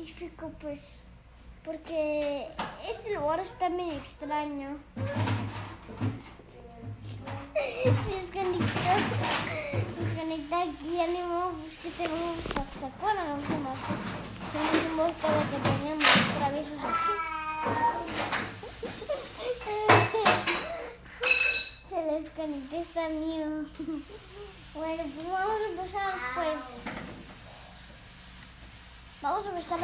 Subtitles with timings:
[0.00, 1.02] específico, pues,
[1.64, 2.46] porque
[2.88, 4.78] ese lugar está medio extraño.
[8.08, 8.92] Desconectó,
[9.98, 13.78] desconectó aquí, ánimo, pues que tenemos saxofón, no sé más.
[14.52, 17.14] Tenemos todo que tenemos traviesos aquí.
[21.90, 23.48] Se desconectó esta mío.
[24.72, 27.19] Bueno, pues vamos a empezar, pues.
[29.22, 29.78] Vamos a empezar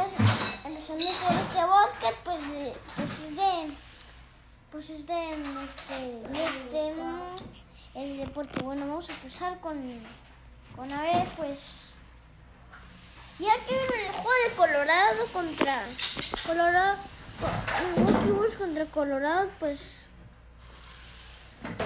[0.64, 3.70] empezando por este bosque, pues, de, pues es de,
[4.72, 6.94] pues es de, este, este,
[7.96, 8.62] el deporte.
[8.62, 9.77] Bueno, vamos a empezar con,
[10.74, 11.58] con a ver, pues,
[13.38, 15.82] ya que el juego de Colorado contra,
[16.46, 16.96] Colorado,
[18.28, 20.06] Bulls contra Colorado, pues,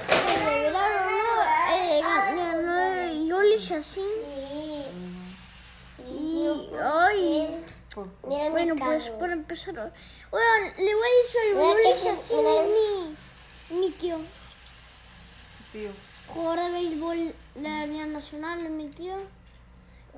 [0.06, 1.74] se revelaron, ¿no?
[1.74, 4.29] Eh, ganó Yoli Shassin.
[6.82, 7.64] Ay,
[8.26, 9.74] Mira mi bueno, pues para empezar,
[10.30, 12.62] oigan, le voy a decir Shassin mira.
[12.62, 12.68] es
[13.70, 14.16] mi, mi tío,
[15.72, 15.90] Tío.
[16.28, 17.16] jugador de béisbol
[17.56, 19.14] de la Liga Nacional, es mi tío.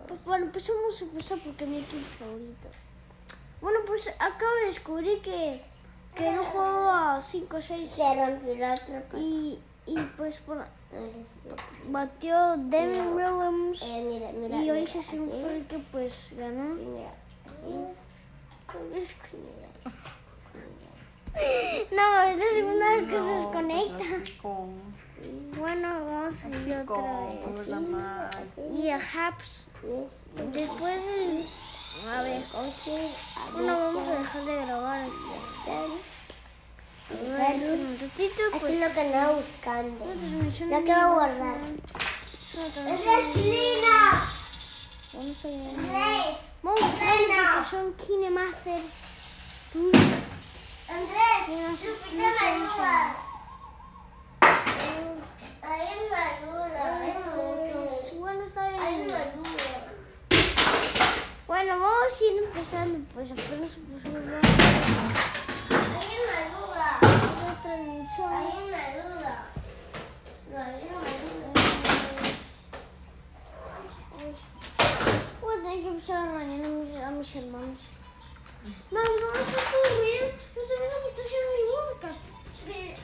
[0.08, 2.68] Pues bueno, pues vamos a empezar porque es mi equipo favorito.
[3.60, 5.62] Bueno, pues acabo de descubrir que,
[6.14, 9.18] que no juego a 5 o 6 Se rompió la otra pata.
[9.18, 10.64] y, y pues por,
[11.88, 14.78] batió Devin Williams Eh, mira, mira.
[14.78, 15.40] y Shassin así.
[15.42, 16.74] fue el que pues ganó.
[16.74, 17.14] Mira,
[17.46, 17.72] así.
[21.90, 24.04] No, es la segunda vez que se desconecta.
[24.10, 24.92] pues con-
[25.58, 27.68] Bueno, vamos a ir otra vez.
[28.74, 29.66] Y a Haps.
[30.52, 31.48] Después, el-
[32.08, 33.14] a ver, Oye,
[33.52, 35.08] bueno, vamos a dejar de grabar.
[37.12, 38.62] Esto pues.
[38.72, 40.04] es lo que andaba buscando.
[40.04, 41.56] Lo que voy a guardar.
[42.38, 43.98] Es vivo.
[45.12, 45.76] Vamos a ver.
[46.62, 48.80] Vamos a la aplicación KineMaster.
[50.88, 51.80] Andrés,
[55.62, 56.98] Hay una ayuda.
[58.18, 59.08] Bueno, está Hay bien.
[59.08, 59.92] una ayuda.
[61.46, 62.98] Bueno, vamos a ir empezando.
[63.14, 66.61] Pues apenas se puso una Hay una ayuda.
[68.16, 68.32] Transmisión.
[68.32, 69.44] Hay una ayuda.
[70.50, 71.48] No, hay una ayuda.
[75.40, 77.78] Voy a tener que empezar a regañar a mis, a mis hermanos.
[78.90, 79.16] Mamá, no
[79.98, 80.26] ruido.
[80.54, 82.10] No está viendo que estoy haciendo mi música.
[82.64, 82.94] Pues,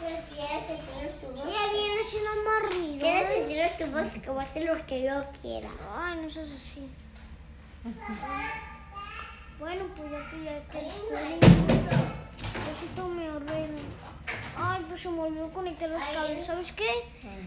[0.00, 1.46] pues quieres decir tu voz.
[1.46, 3.00] Y alguien haciendo más ruido.
[3.00, 3.34] Quieres ¿eh?
[3.40, 5.68] decir tu voz que voy a hacer lo que yo quiera.
[5.96, 6.88] Ay, no seas así.
[9.58, 10.52] Bueno, pues ya que ya
[10.82, 11.40] descubrí.
[12.66, 13.78] Necesito mi arreglo.
[14.58, 16.46] Ay, pues se me olvidó conectar los cables.
[16.46, 16.88] ¿Sabes qué?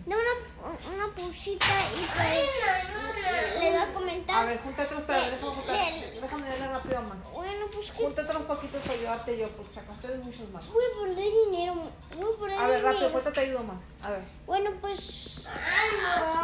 [0.06, 4.48] Da una, una pausita y pues le voy a A comentar.
[4.48, 6.22] ver, júntate los pedazos, déjame juntar-.
[6.22, 7.30] Déjame darle rápido a Max.
[7.34, 10.68] Bueno, pues que Júntate los poquitos para ayudarte yo, porque sacaste de muchos más.
[10.68, 11.74] voy a perder dinero.
[12.16, 13.12] Voy a perder A ver, rápido, dinero.
[13.12, 13.78] ¿cuánto te ayudo más?
[14.04, 14.22] A ver.
[14.46, 15.50] Bueno, pues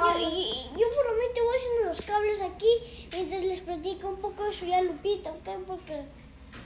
[0.02, 4.18] yo, y- yo por lo menos voy haciendo los cables aquí mientras les platico un
[4.18, 5.50] poco de su ya Lupita, ¿ok?
[5.66, 6.04] Porque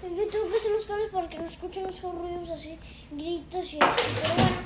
[0.04, 2.78] yo tengo que hacer los cables para que no escuchen esos ruidos así,
[3.12, 4.06] gritos y así.
[4.22, 4.58] Pero bueno,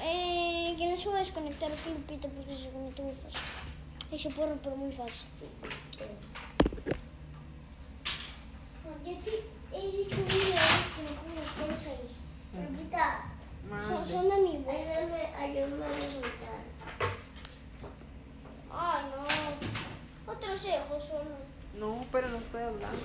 [0.00, 3.40] eh, que no se va a desconectar aquí Lupita porque se conecta muy fácil.
[4.12, 5.26] Y se puede romper muy fácil.
[9.04, 12.10] Yo te he dicho mil veces que no pongo los cables ahí.
[12.70, 13.24] Lupita,
[13.88, 14.74] Son, son de mi voz.
[14.76, 16.60] ayúdame, a juntar.
[18.70, 20.32] Ay, no.
[20.32, 21.43] Otro se dejó solo.
[21.78, 22.98] No, pero no estoy hablando.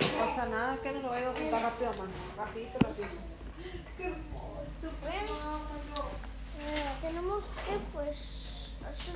[0.00, 2.12] No pasa nada, que no lo voy a juntar rápido a mano.
[2.36, 3.14] Rapidito, rapidito.
[3.96, 4.96] Qué hermoso.
[5.02, 5.34] Bueno,
[6.60, 9.14] eh, tenemos que pues hacer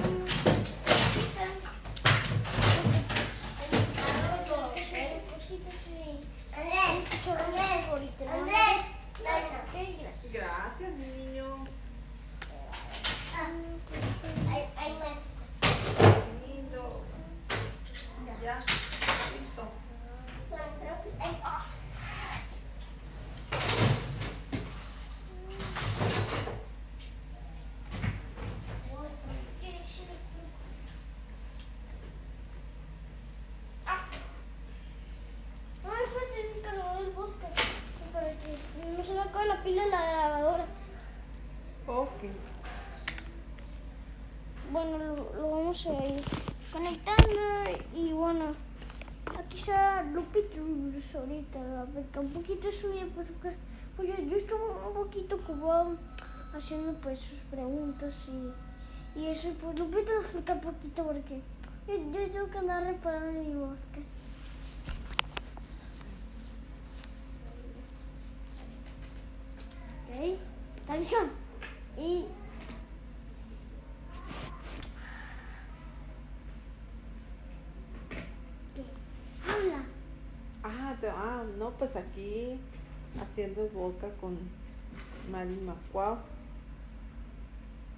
[8.28, 8.82] Andrés, Andrés,
[9.20, 10.32] gracias.
[10.32, 11.64] Gracias, niño.
[14.48, 16.21] Hay, hay más.
[18.42, 18.44] Lindo.
[18.44, 18.58] Ya,
[19.38, 19.68] listo.
[20.50, 21.64] Bueno, creo que- ay, ah.
[35.84, 37.60] Ay, falta el cargador del podcast
[38.12, 40.66] para que no se le acabe la pila en la grabadora.
[41.86, 42.22] Ok.
[44.70, 46.22] Bueno, lo, lo vamos a ir
[46.72, 47.40] conectando
[47.94, 48.54] y bueno,
[49.38, 52.68] aquí está Lupita Rivers ahorita, beca un poquito
[53.14, 53.56] pues, porque
[53.96, 55.96] pues yo, yo estuve un poquito ocupado
[56.54, 61.40] haciendo pues sus preguntas y, y eso, pues Lupita nos explica un poquito porque
[61.86, 64.02] Yo, yo tengo que andar reparando mi bosque.
[70.08, 70.38] Ok.
[70.88, 71.26] Atención.
[71.98, 72.26] Y.
[78.74, 78.82] ¿Qué?
[79.50, 79.82] Habla.
[80.64, 82.58] Ah, te- ah, no, pues aquí
[83.20, 84.38] haciendo boca con
[85.30, 86.16] Marilyn Macuau.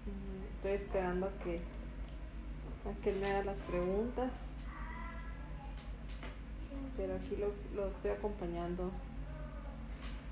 [0.06, 1.60] Mm, Estoy esperando a que,
[2.88, 4.50] a que me haga las preguntas.
[6.96, 8.90] Pero aquí lo, lo estoy acompañando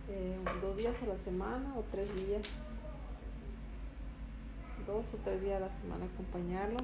[0.09, 2.43] eh, dos días a la semana o tres días.
[4.87, 6.79] Dos o tres días a la semana acompañarlo.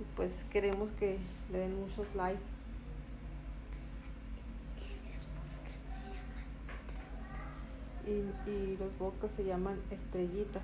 [0.00, 1.18] Y pues queremos que
[1.50, 2.55] le den muchos likes.
[8.06, 10.62] Y, y los vodkas se llaman estrellitas.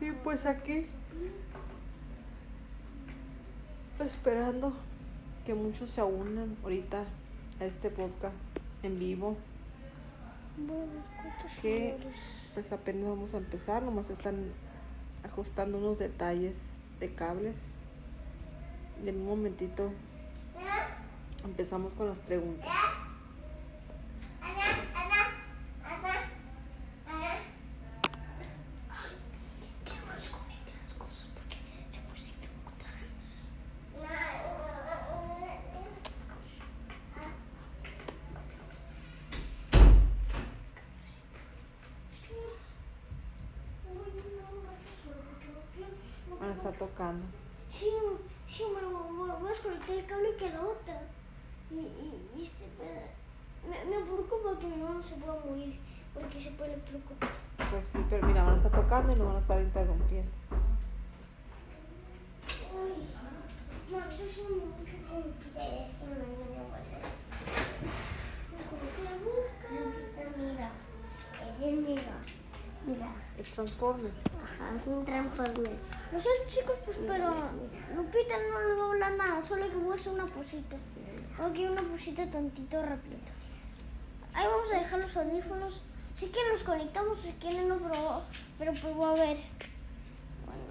[0.00, 0.86] Y pues aquí
[4.00, 4.72] esperando
[5.44, 7.04] que muchos se unan ahorita
[7.60, 8.34] a este podcast
[8.82, 9.36] en vivo.
[10.56, 11.90] Bueno, ¿cuántos ¿Qué?
[11.92, 12.42] seguidores?
[12.54, 14.52] Pues apenas vamos a empezar, nomás están
[15.24, 17.74] ajustando unos detalles de cables.
[19.04, 19.92] De un momentito
[21.44, 22.68] empezamos con las preguntas.
[24.40, 24.62] Ana,
[24.94, 25.30] Ana,
[25.84, 26.12] Ana,
[27.06, 27.34] Ana.
[29.84, 31.56] Que no desconecte las cosas porque
[31.90, 32.94] se puede electrocutar.
[46.38, 47.26] Bueno, está tocando.
[47.70, 47.90] Sí,
[48.48, 51.02] sí, me lo voy voy a desconectar el cable que la otra.
[51.70, 53.10] Y, y, y se puede-
[53.68, 55.78] me, me preocupa que mi mamá se pueda morir
[56.14, 57.28] porque se puede electrocutar.
[57.70, 60.30] Pues sí, pero mira, van a estar tocando y no van a estar interrumpiendo.
[62.70, 63.14] Ay,
[63.92, 67.04] Max, eso es música con Es que mañana vuelves.
[69.04, 69.68] la música.
[70.38, 70.70] Mira,
[71.48, 72.16] es mira.
[72.86, 74.12] Mira, Es Transformer.
[74.42, 75.76] ajá, es un transformer.
[76.12, 77.34] Lo siento chicos, pues pero
[77.94, 80.76] Lupita no le va a hablar nada, solo que voy a hacer una posita.
[81.38, 83.32] Ok, una posita tantito rapidito.
[84.32, 85.82] Ahí vamos a dejar los audífonos.
[86.14, 88.22] Si quieren los conectamos, si quieren no, pero,
[88.58, 89.36] pero pues voy a ver.
[90.46, 90.62] Bueno.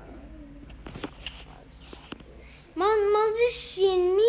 [2.75, 4.23] Más, más de 100 mil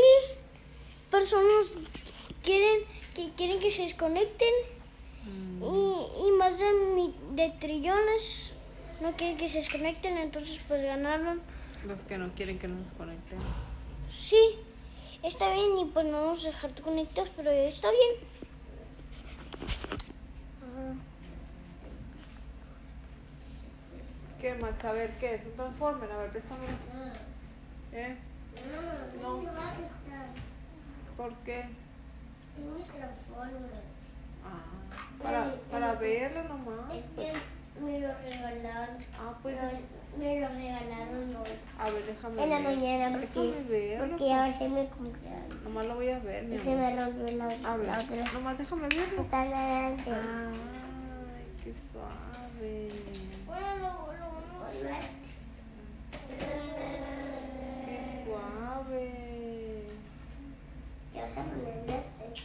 [1.10, 1.78] personas
[2.42, 2.82] quieren
[3.14, 4.54] que, quieren que se desconecten
[5.62, 8.47] y, y más de, de trillones
[9.00, 11.40] no quieren que se desconecten, entonces pues ganaron.
[11.86, 13.44] Los que no quieren que nos conectemos.
[14.12, 14.38] Sí,
[15.22, 18.28] está bien y pues no vamos a dejar conectados, pero está bien.
[24.40, 24.84] ¿Qué, Max?
[24.84, 25.44] A ver, ¿qué es?
[25.46, 26.10] ¿Un Transformer?
[26.12, 26.66] A ver, préstame.
[27.92, 28.16] ¿Eh?
[29.20, 29.42] No.
[31.16, 31.60] ¿Por qué?
[31.60, 31.66] Es
[32.64, 33.82] un transformer.
[34.44, 36.94] Ah, para, para verlo nomás.
[36.96, 37.32] Es pues.
[37.32, 38.96] que me lo regalaron.
[39.18, 41.48] Ah, pues Me- Me lo regalaron hoy.
[41.80, 42.76] a ver, déjame En la ver.
[42.76, 44.08] mañana porque, verlo.
[44.08, 45.64] porque a veces me compraron.
[45.64, 48.32] Nomás lo voy a ver, mi Y se me rompió la, A la ver, otra.
[48.32, 49.22] nomás déjame verlo.
[49.22, 50.10] Está adelante.
[50.10, 52.88] Ay, qué suave.
[57.86, 59.84] Qué suave.
[61.12, 62.42] ¿Qué vas a poner este?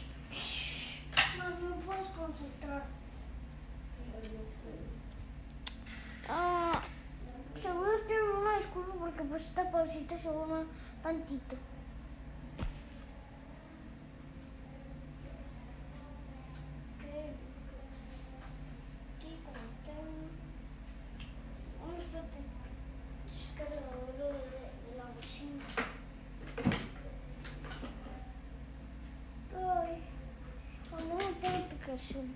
[1.38, 2.82] No, no puedes concentrar.
[6.28, 6.80] Ah,
[7.60, 8.13] seguro que
[8.64, 10.64] una disculpa porque pues esta pausita se va
[11.02, 11.56] tantito.
[16.94, 17.04] Ok.
[19.16, 20.30] Aquí conectamos.
[21.80, 22.40] Vamos, espérate.
[23.32, 25.64] Descargador de, de la bocina.
[29.56, 30.02] Ay,
[30.90, 32.26] cuando no tengo aplicación.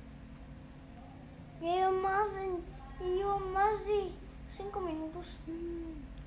[1.60, 2.46] Ya llevo más de,
[3.00, 4.12] ya llevo más de
[4.48, 5.38] cinco minutos.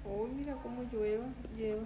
[0.05, 1.83] Uy, mira cómo llueva, lleva.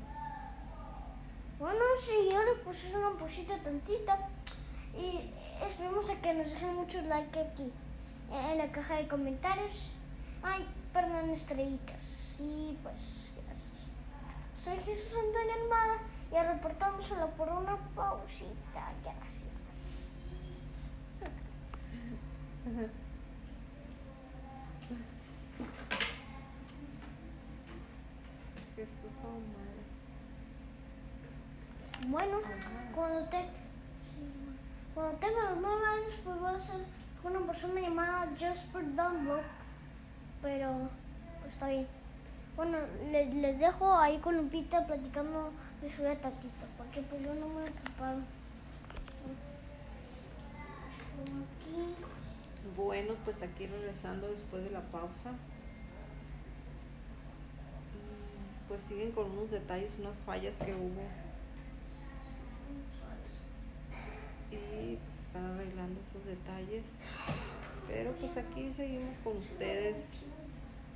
[1.59, 4.17] Bueno, si yo le puse una posita tantita
[4.93, 5.31] y
[5.65, 7.71] esperemos a que nos dejen muchos likes aquí
[8.31, 9.91] en la caja de comentarios.
[10.41, 12.37] Ay, perdón, estrellitas.
[12.39, 13.87] Y pues, gracias.
[14.59, 15.97] Soy Jesús Antonio Armada
[16.31, 18.93] y reportamos solo por una pausita.
[19.03, 19.45] Gracias.
[28.75, 29.75] Jesús amado.
[32.07, 32.91] Bueno, Ajá.
[32.93, 33.37] cuando te...
[34.93, 36.81] cuando tenga los nueve años, pues voy a ser
[37.23, 39.43] una persona llamada Jasper Dunlop.
[40.41, 40.89] Pero,
[41.41, 41.87] pues está bien.
[42.55, 42.77] Bueno,
[43.11, 45.51] les, les dejo ahí con Lupita platicando
[45.81, 48.19] de su vida tantito, porque pues yo no me he ocupado.
[51.23, 51.95] Aquí.
[52.77, 55.31] Bueno, pues aquí regresando después de la pausa.
[57.91, 61.01] Mm, Pues siguen con unos detalles, unas fallas que hubo.
[64.51, 66.95] Y pues están arreglando esos detalles.
[67.87, 70.25] Pero pues aquí seguimos con ustedes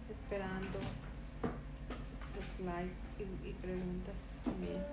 [0.10, 0.80] esperando
[2.36, 4.84] los likes y, y preguntas también.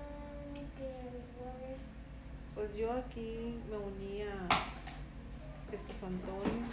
[2.54, 4.48] Pues yo aquí me uní a
[5.70, 6.66] Jesús Antonio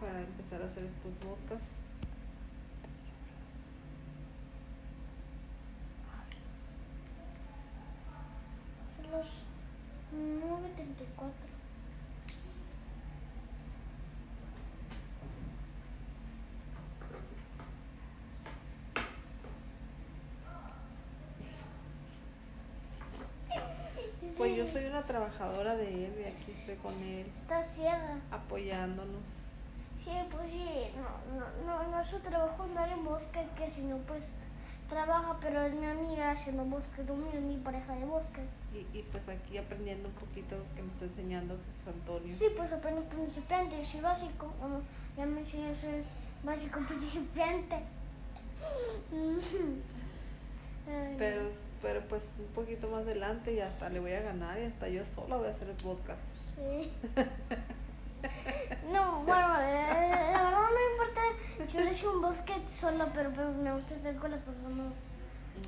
[0.00, 1.82] para empezar a hacer estos podcasts.
[8.96, 9.26] Son los
[10.12, 11.58] 9.34.
[24.20, 28.18] Pues yo soy una trabajadora de él y aquí estoy con él Está ciega.
[28.30, 29.22] apoyándonos.
[30.02, 30.64] Sí, pues sí,
[30.96, 31.46] no, no,
[31.84, 34.22] no, no es su trabajo andar en bosque, que si no, pues
[34.88, 38.40] trabaja, pero es mi amiga haciendo bosque, no es mi pareja de bosque.
[38.74, 42.34] Y, y pues aquí aprendiendo un poquito que me está enseñando Jesús Antonio.
[42.34, 44.52] Sí, pues apenas principiante, yo soy básico,
[45.16, 46.02] ya me enseñó a ser
[46.42, 47.76] básico principiante.
[50.88, 51.42] Ay, Pero,
[51.82, 55.04] pero pues un poquito más adelante y hasta le voy a ganar y hasta yo
[55.04, 56.20] sola voy a hacer el podcast.
[56.56, 56.92] Sí.
[58.92, 59.86] No, bueno, eh,
[60.34, 63.94] la verdad no me importa si hubiera hecho un bosque solo, pero, pero me gusta
[63.94, 64.92] estar con las personas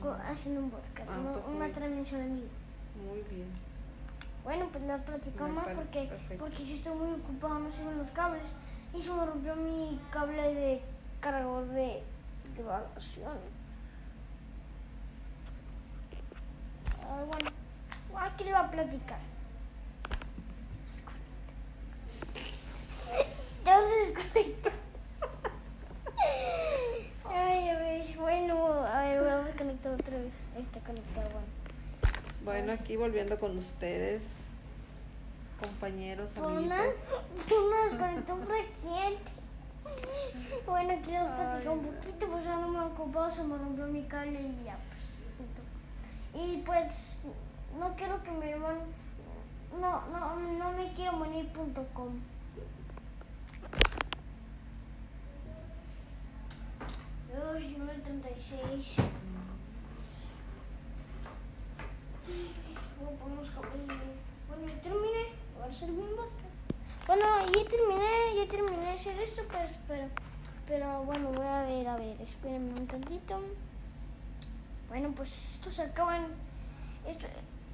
[0.02, 0.72] co- haciendo un
[1.06, 2.48] Ah, una, pues una muy- transmisión en vivo.
[3.08, 3.46] Muy bien.
[4.42, 6.36] Bueno, pues lo platico Me más porque, perfecto.
[6.44, 8.42] porque si estoy muy ocupado, no sigo los cables.
[8.94, 10.82] Y se me rompió mi cable de
[11.20, 12.02] cargador de
[12.58, 13.38] grabación.
[17.10, 17.50] Ah, bueno,
[18.14, 19.18] aquí le va a platicar.
[23.64, 24.70] Desconectó.
[27.28, 30.34] Ay, ay, bueno, a ver, voy a desconectar otra vez.
[30.56, 31.46] Ahí está conectado, bueno.
[32.44, 34.96] Bueno, aquí volviendo con ustedes,
[35.60, 37.08] compañeros, Una, amiguitos.
[37.66, 39.30] una desconectó un accidente.
[40.66, 44.02] Bueno, aquí les platico un poquito, pues ya no me ocupado, se me rompió mi
[44.04, 44.78] cable y ya.
[46.34, 47.20] Y pues,
[47.78, 48.80] no quiero que mi hermano.
[49.80, 52.20] No, no, no me quiero morir.com.
[57.54, 58.96] Uy, 936.
[62.98, 63.94] Voy a poner los cables de-
[64.48, 65.24] Bueno, ya terminé.
[65.56, 66.46] Voy a hacer bosque.
[67.06, 70.08] Bueno, ya terminé, ya terminé de hacer esto, pues, pero,
[70.66, 73.40] pero bueno, voy a ver, a ver, espérenme un tantito.
[74.90, 76.26] Bueno, pues esto se acaba en,
[77.08, 77.24] esto,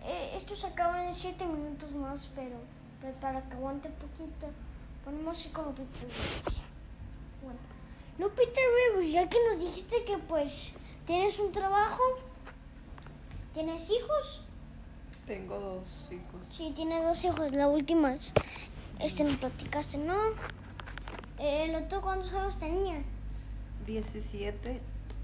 [0.05, 2.59] eh, esto se acaba en 7 minutos más, pero,
[3.01, 4.49] pero para que aguante poquito,
[5.03, 6.43] ponemos así como Rivers.
[7.43, 7.59] Bueno,
[8.19, 8.61] Lupita
[8.93, 10.75] Rivers, ya que nos dijiste que pues
[11.07, 12.03] tienes un trabajo,
[13.55, 14.43] tienes hijos,
[15.27, 16.47] Tengo dos hijos.
[16.47, 17.51] Sí, tiene dos hijos.
[17.57, 18.35] La última es.
[19.01, 20.15] Este nos platicaste, ¿no?
[21.39, 23.03] ¿El otro cuántos años tenía?
[23.87, 24.81] 17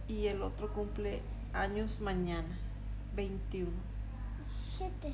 [0.08, 1.20] y el otro cumple
[1.52, 2.58] años mañana,
[3.14, 3.70] 21.
[4.76, 5.12] Siete.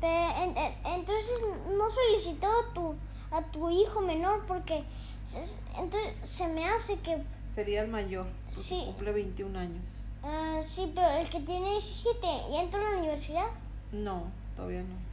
[0.00, 1.40] Pe- en- en- entonces
[1.76, 2.94] no felicitó a tu,
[3.30, 4.84] a tu hijo menor porque
[5.24, 5.38] se,
[5.76, 7.22] entonces se me hace que.
[7.52, 8.82] Sería el mayor, porque Sí.
[8.86, 10.04] cumple 21 años.
[10.22, 13.46] ah, sí, pero el que tiene 17 ya entró a la universidad.
[13.92, 14.24] No,
[14.54, 15.08] todavía no.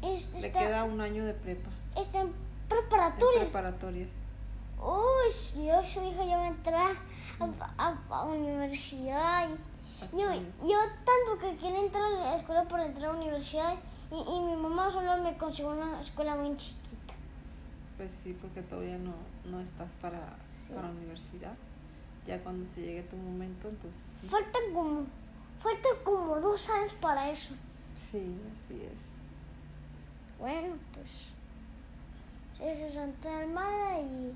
[0.00, 2.34] Le está, queda un año de prepa, está en en
[2.68, 3.40] preparatoria.
[3.40, 4.06] preparatoria.
[4.80, 6.92] Uy, yo, su hija ya va a entrar
[7.78, 9.48] a, a, a universidad.
[9.48, 10.32] y- Así Yo,
[10.68, 13.74] yo tanto que quiero entrar a la escuela para entrar a la universidad
[14.12, 17.14] y, y mi mamá solo me consiguió una escuela muy chiquita.
[17.96, 19.12] Pues sí, porque todavía no,
[19.50, 20.20] no estás para,
[20.72, 21.54] para universidad.
[22.26, 24.28] Ya cuando se llegue tu momento, entonces sí.
[24.28, 25.04] Falta como,
[25.58, 27.54] falta como dos años para eso.
[27.92, 29.14] Sí, así es.
[30.38, 31.08] Bueno, pues
[32.70, 34.32] eso es Santa Almada y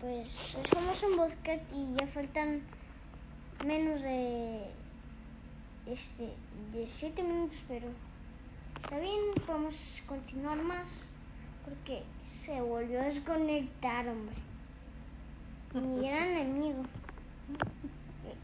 [0.00, 0.28] pues
[0.72, 2.60] somos un bosque y ya faltan
[3.64, 4.60] menos de
[5.86, 6.32] este
[6.72, 7.88] de siete minutos, pero
[8.82, 11.08] está bien, podemos continuar más
[11.64, 14.34] porque se volvió a desconectar, hombre.
[15.74, 16.82] Mi gran enemigo.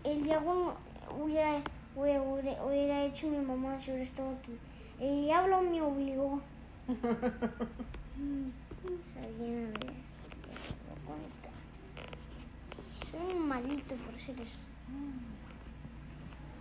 [0.04, 0.74] El Diego
[1.20, 1.60] hubiera,
[1.96, 4.56] hubiera, hubiera- hubiera hecho mi mamá si hubiera estado aquí.
[5.00, 6.40] El diablo me obligó.
[6.88, 7.06] Está
[9.38, 9.92] bien, a ver.
[13.12, 14.58] Soy un malito por hacer esto.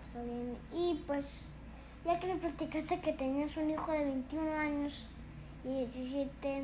[0.06, 0.58] Está bien.
[0.74, 1.44] Y pues,
[2.04, 5.08] ya que le platicaste que tenías un hijo de 21 años
[5.64, 6.64] y 17,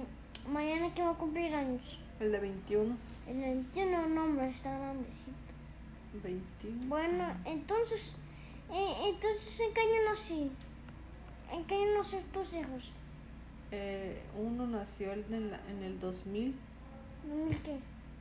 [0.52, 2.00] mañana que va a cumplir años.
[2.20, 2.98] El de 21.
[3.30, 5.32] El 21, no, hombre, está grandecito.
[6.22, 6.88] 21.
[6.88, 8.14] Bueno, entonces,
[8.72, 10.52] eh, entonces, ¿en qué año nací?
[11.54, 12.92] ¿En qué año nacieron tus hijos?
[13.72, 16.54] Eh, uno nació en el, en el 2000.
[17.30, 17.78] ¿2000 qué?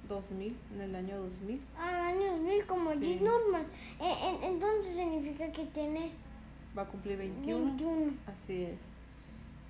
[0.08, 1.60] 2000, en el año 2000.
[1.78, 3.12] Ah, año 2000, como Sí.
[3.14, 3.66] es normal.
[4.00, 6.10] Eh, en- entonces significa que tiene
[6.76, 7.64] Va a cumplir 21.
[7.66, 8.12] 21.
[8.26, 8.76] Así es.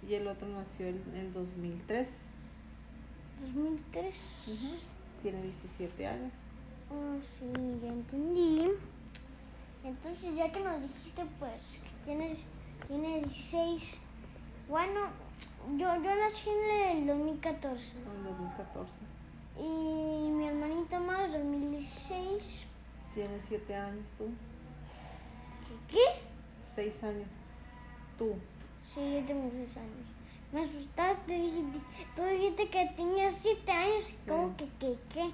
[0.09, 2.35] Y el otro nació en el 2003.
[3.41, 4.15] 2003.
[4.49, 4.75] Ujú.
[5.23, 6.33] Tiene 17 años.
[6.91, 7.47] Oh, sí,
[7.83, 8.67] ya entendí.
[9.85, 12.45] Entonces, ya que nos dijiste, pues, que tienes,
[12.89, 13.95] tiene 16.
[14.69, 15.01] Bueno,
[15.77, 17.97] yo, yo nací en el 2014.
[17.99, 18.93] En el 2014.
[19.59, 22.67] Y mi hermanito más, 2016.
[23.15, 24.29] Tiene 7 años tú.
[25.89, 26.05] ¿Qué?
[26.63, 27.51] 6 años.
[28.19, 28.37] Tú.
[28.83, 30.07] Sí, yo tengo 6 años.
[30.53, 31.81] Me asustaste, dijiste,
[32.15, 34.19] tú dijiste que tenías 7 años.
[34.29, 34.99] ¿Cómo que qué?
[35.13, 35.31] ¿Qué?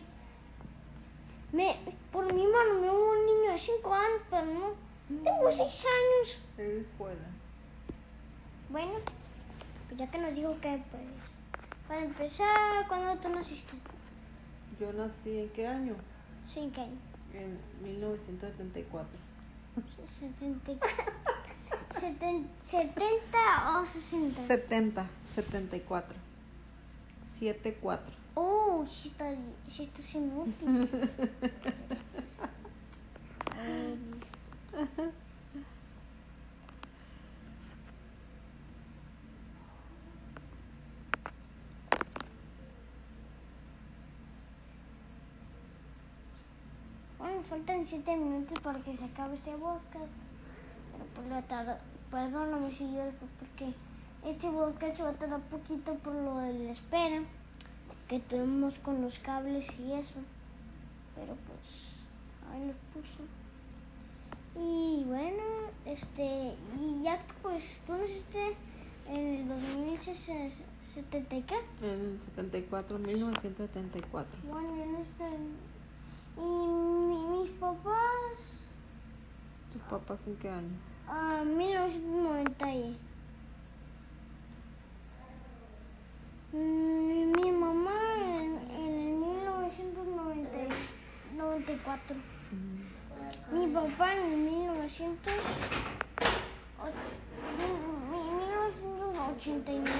[1.52, 1.76] Me,
[2.10, 4.72] por mi mano me hubo un niño de 5 años, pero no.
[5.08, 6.40] Tengo 6 años.
[6.58, 7.28] Él escuela.
[8.70, 8.92] Bueno,
[9.88, 11.02] pues ya que nos dijo que, pues,
[11.86, 13.76] para empezar, ¿cuándo tú naciste?
[14.80, 15.94] Yo nací en qué año?
[16.46, 16.96] Sí, ¿en qué año?
[17.34, 19.18] En 1974.
[20.04, 20.72] 70,
[22.00, 24.26] seten- 70 o 60.
[24.28, 26.16] 70, 74.
[27.24, 28.12] 74.
[28.34, 29.34] Oh, sí está,
[29.68, 30.88] sí está siendo útil.
[47.18, 50.10] Bueno, faltan 7 minutos para que se acabe este podcast.
[50.90, 51.76] Pero por la tarde,
[52.10, 53.04] perdóname yo
[53.38, 53.74] porque
[54.24, 57.22] este podcast se va a tardar poquito por lo de la espera
[58.08, 60.20] que tuvimos con los cables y eso.
[61.14, 62.00] Pero pues,
[62.50, 63.22] ahí los puso.
[64.58, 65.42] Y bueno,
[65.84, 68.56] este, y ya que pues tú naciste
[69.10, 71.56] en el 2070 y qué?
[71.82, 74.38] En el 74, 1974.
[74.48, 75.71] Bueno, yo no estoy.
[76.36, 78.38] Y mi- mis papás,
[79.72, 80.76] ¿Tus papás en qué año?
[81.08, 82.96] a 1990 y...
[86.52, 92.16] Mm, Mi mamá en, en el 1994.
[93.52, 95.32] Mi papá en el 1900...
[96.82, 96.92] och-
[97.58, 97.78] mi-
[98.10, 99.90] mi- 1989.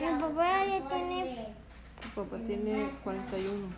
[0.00, 1.54] Mi papá ya tiene...
[2.02, 3.68] Tu papá tiene 41.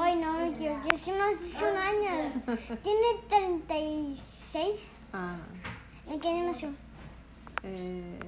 [0.00, 2.34] Ay, no, equivoqué, es que no son años.
[2.82, 5.06] Tiene 36.
[5.12, 5.36] Ah,
[6.08, 6.68] ¿En qué año nació?
[7.62, 8.18] eh,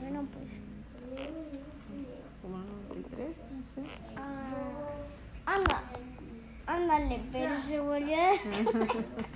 [0.00, 0.60] Bueno, pues.
[2.42, 3.82] como 93, no sé.
[4.16, 4.92] ah,
[5.46, 5.82] anda.
[6.66, 8.16] Ándale, pero se volvió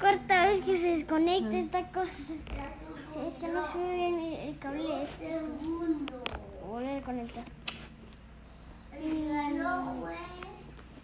[0.00, 2.12] Corta vez que se desconecta esta cosa.
[2.12, 2.40] Sí,
[3.28, 5.40] es que no se ve bien el, el cable este.
[6.66, 7.02] Voy a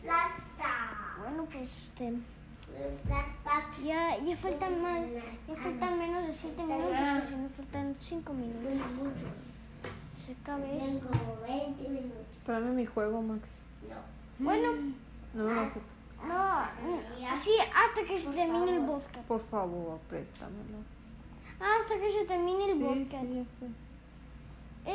[0.02, 1.16] plasta.
[1.18, 2.12] Bueno, pues este.
[3.06, 3.52] Plasta.
[3.84, 5.00] Ya, ya faltan más,
[5.48, 8.72] ya faltan menos de 7 minutos, o sea, me faltan 5 minutos.
[10.24, 11.08] Se acabe esto.
[11.08, 12.38] Tengo 20 minutos.
[12.44, 13.60] Tráeme mi juego, Max.
[14.38, 14.72] Bueno,
[15.34, 15.95] No me lo acepto.
[16.26, 19.26] No, así hasta que se termine el podcast.
[19.26, 20.78] Por favor, préstamelo.
[21.60, 23.10] Hasta que se termine el Sí, podcast.
[23.10, 23.66] sí, ya sé.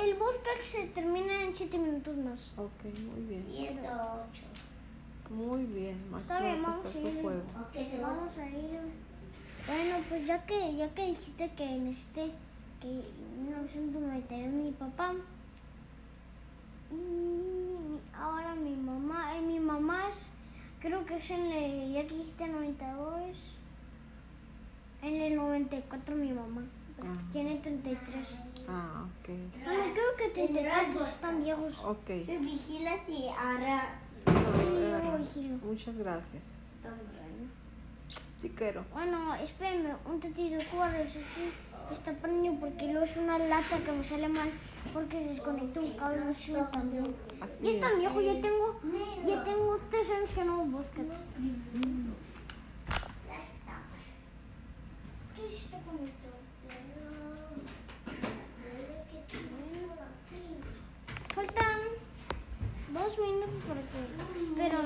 [0.04, 2.54] El podcast se termina en 7 minutos más.
[2.58, 3.46] Ok, muy bien.
[3.52, 4.44] 108.
[5.32, 6.24] Muy bien, Max.
[6.24, 7.22] Está bien, vamos a ir.
[7.22, 7.41] juego.
[8.02, 8.38] Vamos.
[8.38, 8.80] A ir.
[9.67, 12.32] Bueno, pues ya que ya que dijiste que necesité
[12.82, 15.13] que en 1992 mi papá
[16.91, 20.28] y ahora mi mamá, eh, mi mamá es,
[20.82, 23.22] creo que es en el, ya que dijiste 92,
[25.04, 26.63] en el 94 mi mamá,
[27.04, 27.17] Ah.
[27.32, 28.36] tiene 33.
[28.67, 29.30] Ah, ok.
[29.63, 31.74] Bueno, creo que 34 están viejos.
[31.84, 32.06] Ok.
[32.06, 33.96] Te vigilas y ahora
[34.28, 34.63] Sí,
[35.04, 35.58] yo vigilo.
[35.63, 36.44] Muchas gracias.
[36.84, 37.50] también.
[38.39, 38.84] Chiquero.
[38.94, 41.52] Bueno, espérenme un tantito, corre, sí, sí,
[41.91, 44.50] está prendido porque luego es una lata que me sale mal
[44.94, 47.15] porque se desconectó un cable no sirve también.
[47.39, 48.00] Así Y es tan es.
[48.00, 48.80] viejo, ya tengo,
[50.34, 51.12] que mueve por aquí.
[61.34, 61.80] Faltan
[62.94, 64.00] dos minutos para que...
[64.56, 64.78] Pero...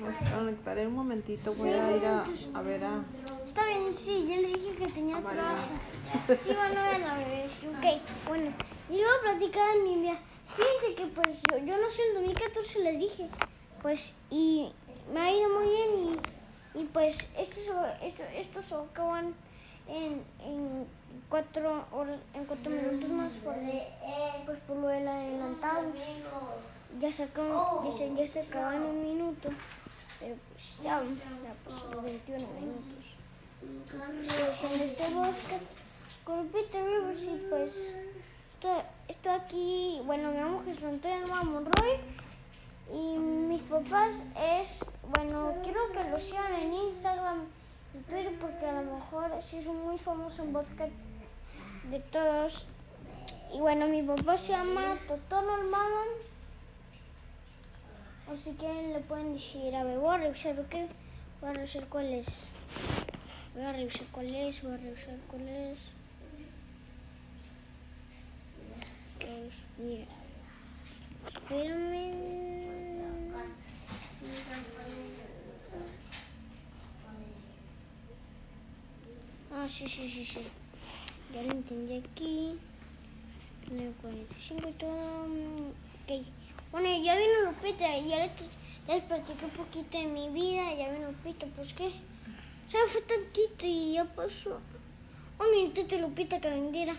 [0.00, 1.54] Nos conectaré un momentito.
[1.54, 2.24] Voy a ir a,
[2.58, 3.04] a ver a.
[3.44, 5.62] Está bien, sí, yo le dije que tenía trabajo.
[6.34, 7.46] Sí, van a ver la bebé.
[7.46, 8.50] Ok, bueno.
[8.90, 10.18] Y luego platicar de mi vida.
[10.46, 13.30] Fíjense que pues yo, yo nací en 2014, les dije.
[13.84, 14.72] Pues, y
[15.12, 16.18] me ha ido muy bien
[16.74, 17.66] y, y pues estos,
[18.00, 19.34] esto, estos se acaban
[19.86, 20.86] en, en
[21.28, 21.84] cuatro
[22.32, 23.54] en cuatro minutos más por,
[24.46, 25.92] pues por lo del adelantado.
[26.98, 29.50] Ya se acabó, ya se, ya se acaba en un minuto.
[30.18, 33.04] Pero pues ya, los 21 minutos.
[33.90, 35.58] Pues en este bosque,
[36.24, 37.74] con Peter Rivers y pues
[38.54, 42.23] estoy, estoy aquí, bueno, me llamo Jesús Antonio Alba Monroy
[42.94, 44.78] y mis papás es,
[45.08, 47.40] bueno, quiero que lo sigan en Instagram
[47.92, 50.92] y Twitter porque a lo mejor sí es muy famoso en bosque
[51.90, 52.66] de todos.
[53.52, 56.08] Y bueno, mi papá se llama Totón Almadan.
[58.32, 60.74] O si quieren le pueden decir, a ver, voy a revisar, ¿ok?
[61.40, 62.26] Voy a revisar cuál es.
[63.54, 65.78] Voy a revisar cuál es, voy a revisar cuál es.
[69.78, 70.06] Mira.
[79.54, 80.40] Ah, sí, sí, sí, sí.
[81.32, 82.58] Ya lo entendí aquí.
[84.02, 85.24] 45 y todo.
[85.24, 86.26] Ok.
[86.72, 88.30] Bueno, ya vino Lupita y ya les,
[88.88, 90.74] les platiqué un poquito de mi vida.
[90.74, 91.90] Ya vino Lupita, pues qué.
[92.68, 94.58] Se fue tantito y ya pasó.
[95.38, 96.94] Un minuto de Lupita que vendiera.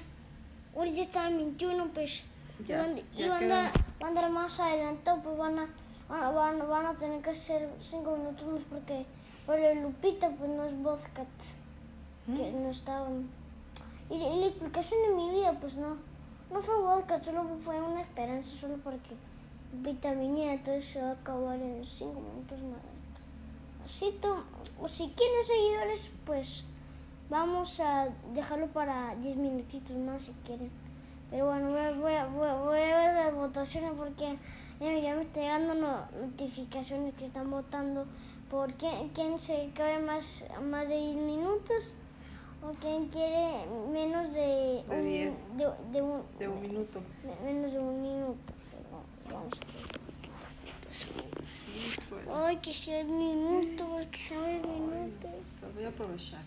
[0.75, 2.23] Ahorita estaba en 21, pues.
[2.65, 5.69] Ya s- ya iban a, van a andar más adelantado, pues van a,
[6.07, 9.05] van, van- van a tener que hacer 5 minutos más porque
[9.45, 11.27] por el Lupita, pues no es Vodcat.
[12.25, 13.27] Que no estaban.
[14.09, 15.97] Y, y la explicación de mi vida, pues no.
[16.51, 19.15] No fue vodka, solo fue una esperanza, solo porque
[19.73, 22.79] vitamina, entonces se va a acabar en 5 minutos más.
[23.85, 24.43] Así to-
[24.81, 26.63] o si quieren seguidores, pues
[27.29, 30.69] vamos a dejarlo para 10 minutitos más si quieren.
[31.31, 34.37] Pero bueno, voy a, voy a- voy a- voy a ver las votaciones porque
[34.79, 34.85] ya,
[35.15, 38.05] me están llegando no- notificaciones que están votando
[38.49, 41.95] por quién, quién se cabe más, más de 10 minutos
[42.69, 45.57] o quién quiere menos de, De un- 10.
[45.57, 47.01] de, de un, De un minuto.
[47.23, 48.53] me- menos de un minuto.
[48.71, 49.65] Pero vamos a.
[52.47, 55.27] Ay, que sea el minuto, que sea el minuto.
[55.61, 56.39] Lo voy a aprovechar.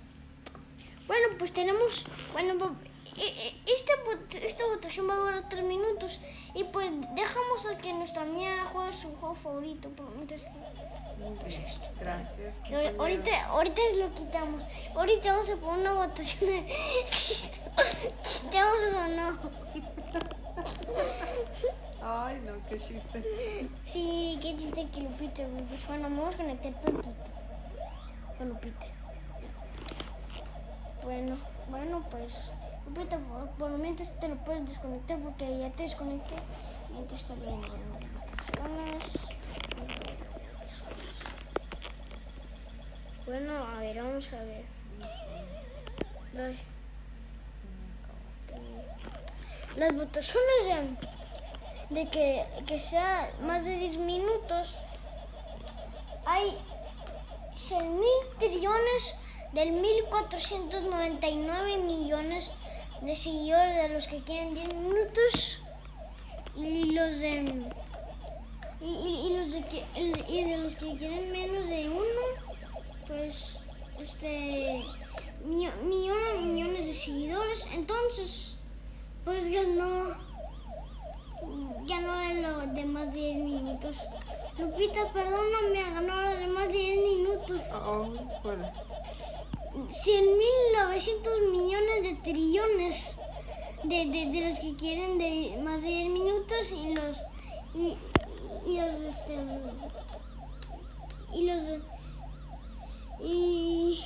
[1.07, 2.74] Bueno, pues tenemos, bueno, pa-
[3.16, 3.92] e- e- esta,
[4.44, 6.20] esta votación va a durar tres minutos
[6.54, 9.90] y pues dejamos a que nuestra amiga juegue su juego favorito.
[9.96, 10.46] pues,
[11.40, 11.88] pues esto.
[12.00, 12.62] Gracias.
[12.98, 14.62] Ahorita, ahorita lo quitamos.
[14.94, 16.68] Ahorita vamos a poner una votación de
[17.07, 19.38] si quitamos o no.
[22.02, 23.68] Ay, no, qué chiste.
[23.83, 25.42] Sí, qué chiste que Lupita.
[25.68, 27.14] Pues bueno, vamos a conectar tantito
[28.38, 28.87] con Lupita.
[31.02, 31.37] Bueno,
[31.70, 32.50] bueno, pues
[32.87, 36.37] Lupita, por, por lo mientras te lo puedes desconectar porque ya te desconecté.
[36.92, 39.38] Mientras está viendo las vacaciones.
[43.28, 44.64] Bueno, a ver, vamos a ver.
[46.34, 46.58] Ay.
[49.76, 50.96] Las votaciones
[51.90, 54.78] de, que, que sea más de 10 minutos,
[56.24, 56.56] hay
[57.54, 59.16] 6 mil trillones
[59.52, 62.50] del 1499 millones
[63.02, 65.60] de seguidores de los que quieren 10 minutos
[66.56, 67.44] y los de
[68.80, 69.62] y, los de
[70.28, 72.27] y de los que quieren menos de uno
[73.08, 73.58] pues
[74.00, 74.84] este
[75.44, 78.56] mi- millones millones de seguidores entonces
[79.24, 80.14] pues ganó
[81.86, 84.02] ganó lo de más de 10 minutos
[84.58, 88.08] Lupita perdóname ganó los de más de 10 minutos Oh,
[88.44, 88.70] bueno.
[89.74, 93.18] 100.900 millones de trillones
[93.84, 97.18] de, de, de los que quieren de más de 10 minutos y los
[97.74, 97.96] y,
[98.66, 99.36] y los este
[101.34, 101.80] y los de-
[103.22, 103.98] y,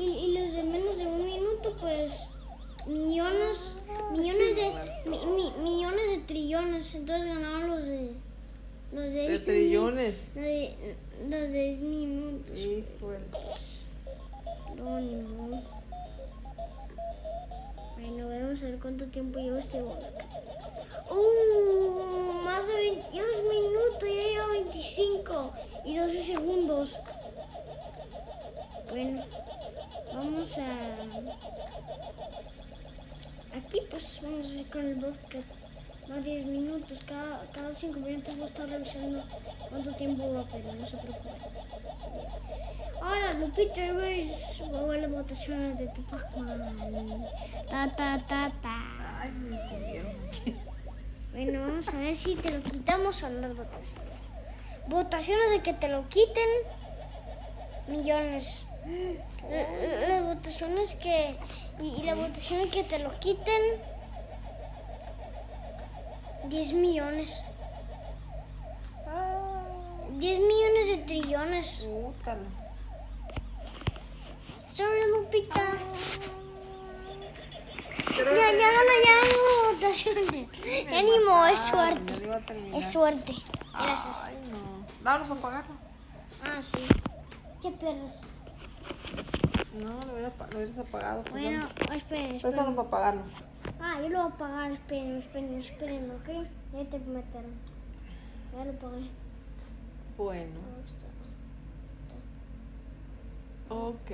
[0.00, 2.28] y- y los de menos de un minuto pues
[2.86, 3.76] millones
[4.12, 4.72] millones de
[5.10, 8.10] mi- mi- millones de trillones entonces ganaron los de
[8.92, 10.26] los de, De trillones.
[10.34, 10.96] los de,
[11.28, 13.18] los de 10 minutos Híjole.
[14.76, 15.60] no, ni modo.
[17.98, 20.24] Bueno, vamos a a ver cuánto tiempo lleva este bosque.
[21.10, 25.52] Uh, más de 22 minutos, ya lleva 25
[25.84, 26.98] y 12 segundos.
[28.96, 29.22] Bueno,
[30.14, 30.62] vamos a...
[33.54, 35.42] Aquí pues vamos a ir con el bosque.
[36.08, 39.22] Más 10 minutos, cada, cada 5 minutos voy a estar revisando
[39.68, 41.28] cuánto tiempo va, pero no se preocupe.
[43.02, 46.32] Ahora, Lupita Reyes va a las votaciones de Tupac.
[47.68, 49.20] Ta, ta, ta, ta.
[49.20, 50.16] Ay, me comieron.
[51.32, 54.20] Bueno, vamos a ver si te lo quitamos o las votaciones.
[54.88, 56.48] Votaciones de que te lo quiten,
[57.88, 58.65] millones.
[59.50, 61.36] La- Las votaciones que.
[61.80, 63.62] Y, y la votación de que te lo quiten,
[66.44, 67.48] 10 millones.
[70.18, 71.88] 10 millones de trillones.
[74.56, 75.60] Sorry, Lupita.
[78.10, 79.14] Ya, ya ganó, ya
[79.74, 80.30] votaciones.
[80.90, 82.14] Ya ni es suerte.
[82.74, 83.34] Es suerte.
[83.72, 84.28] Gracias.
[84.28, 84.86] Ay, no.
[85.02, 85.74] Vamos a apagarlo.
[86.44, 86.78] Ah, sí.
[87.60, 88.22] ¿Qué pierdes?
[89.80, 91.22] No, lo, hubiera, lo hubieras apagado.
[91.24, 91.94] pues, Bueno, no.
[91.94, 92.74] esperen, Préstalo esperen.
[92.76, 93.22] para apagarlo.
[93.80, 94.72] Ah, yo lo voy a pagar.
[94.72, 96.46] Esperen, esperen, esperen, ¿ok?
[96.72, 97.50] Ya te prometieron.
[98.56, 99.02] Ya lo pagué.
[100.16, 100.60] Bueno,
[103.68, 104.10] ok.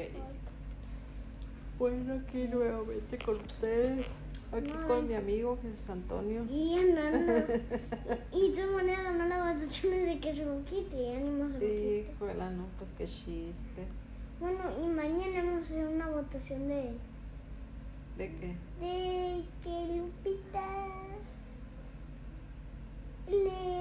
[1.78, 4.06] Bueno, aquí nuevamente con ustedes.
[4.52, 6.44] Aquí con mi amigo Jesús Antonio.
[6.50, 7.32] Y ganando.
[8.32, 11.04] y de todas maneras ganó las votaciones de que se lo quite.
[11.12, 12.12] Ya ni más se lo quite.
[12.16, 13.86] Híjole, no, pues qué chiste.
[14.42, 16.90] Bueno, y mañana vamos a hacer una votación de.
[18.18, 18.56] ¿De qué?
[18.80, 20.66] de que Lupita
[23.28, 23.71] le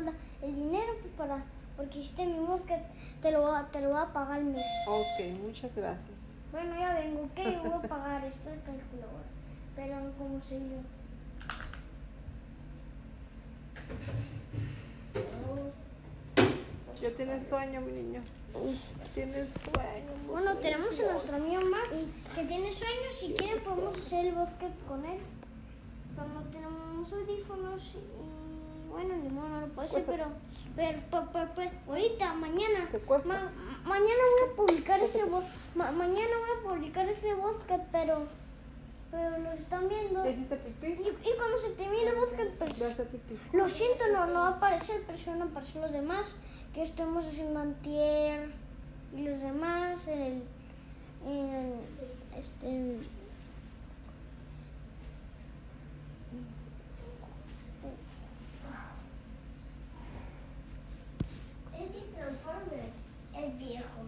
[0.00, 1.44] La- el dinero para,
[1.76, 2.78] porque mi voz que
[3.22, 4.66] te lo, va- te lo va a pagar el mes.
[4.88, 6.38] Ok, muchas gracias.
[6.52, 7.62] Bueno, ya vengo, ¿ok?
[7.64, 9.24] Voy a pagar esto de calculadora.
[9.76, 10.80] Pero como se yo.
[17.00, 18.20] ¿Ya tienes sueño, mi niño?
[19.14, 20.12] ¿Tienes sueño?
[20.28, 21.96] Bueno, tenemos a nuestro amigo Max
[22.34, 23.14] que tiene sueños.
[23.14, 25.18] Si quieren, podemos hacer el bosque con él.
[26.16, 27.98] Pero no tenemos audífonos y
[28.90, 30.04] bueno, ni modo, no lo puedo hacer.
[30.04, 30.26] Pero,
[30.76, 32.88] pero, pa- pa- ahorita, mañana,
[33.24, 33.50] ma-
[33.84, 35.24] mañana voy a publicar ese
[35.74, 38.22] ma- mañana voy a publicar ese bosque, pero,
[39.10, 40.24] pero lo están viendo.
[40.24, 40.86] ¿Ya Y, hiciste pipí?
[40.88, 42.78] y cuando se termine el bosque, pues.
[43.52, 46.36] Lo siento, no, no va a aparecer, pero sí van a aparecer los demás
[46.74, 48.50] que estuvimos haciendo antier
[49.16, 50.42] y los demás en el,
[51.26, 53.18] en el- este, en-
[61.74, 62.90] Es inconforme.
[63.36, 64.00] Es viejo.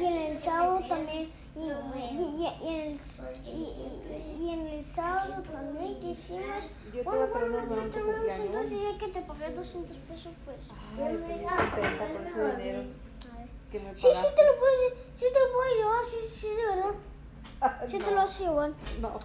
[0.00, 2.98] Y en el sábado también y, y- y- en el,
[3.44, 6.70] y, y- y en el sábado también que hicimos
[7.04, 8.46] bueno, bueno, no te tu vemos, cumpleaños.
[8.46, 10.56] entonces ya que te pagué 200 pesos pues
[10.98, 13.48] Ay, estoy bien contenta con ese dinero a ver.
[13.70, 16.66] que me sí, sí te lo puedes sí te lo puedes llevar sí, sí de
[16.76, 19.18] verdad sí te lo vas a llevar No.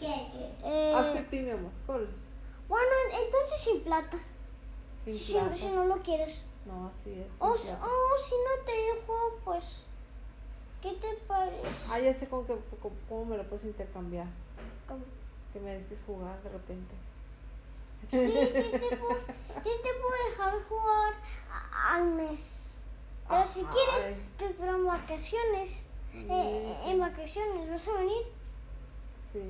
[0.00, 0.06] ¿Qué?
[0.06, 0.50] ¿Qué?
[0.64, 1.70] Eh, Haz pipí, mi amor.
[1.86, 2.86] Bueno,
[3.22, 4.16] entonces sin plata.
[4.96, 5.56] Sin si, plata.
[5.56, 6.46] si no lo quieres.
[6.66, 7.26] No, así es.
[7.40, 7.86] O, sin si- plata.
[7.86, 9.82] o si no te dejo, pues,
[10.82, 11.68] ¿qué te parece?
[11.90, 14.26] Ah, ya sé con qué, cómo, cómo me lo puedes intercambiar.
[14.86, 15.04] Como-
[15.52, 16.94] Que me dejes jugar de repente.
[18.08, 21.14] Sí, sí te puedo, sí te puedo dejar jugar
[21.90, 22.78] al mes.
[23.28, 23.66] Pero si Ay.
[23.66, 28.22] quieres, pe- pero en vacaciones, eh, en vacaciones, ¿vas a venir?
[29.32, 29.42] Sí.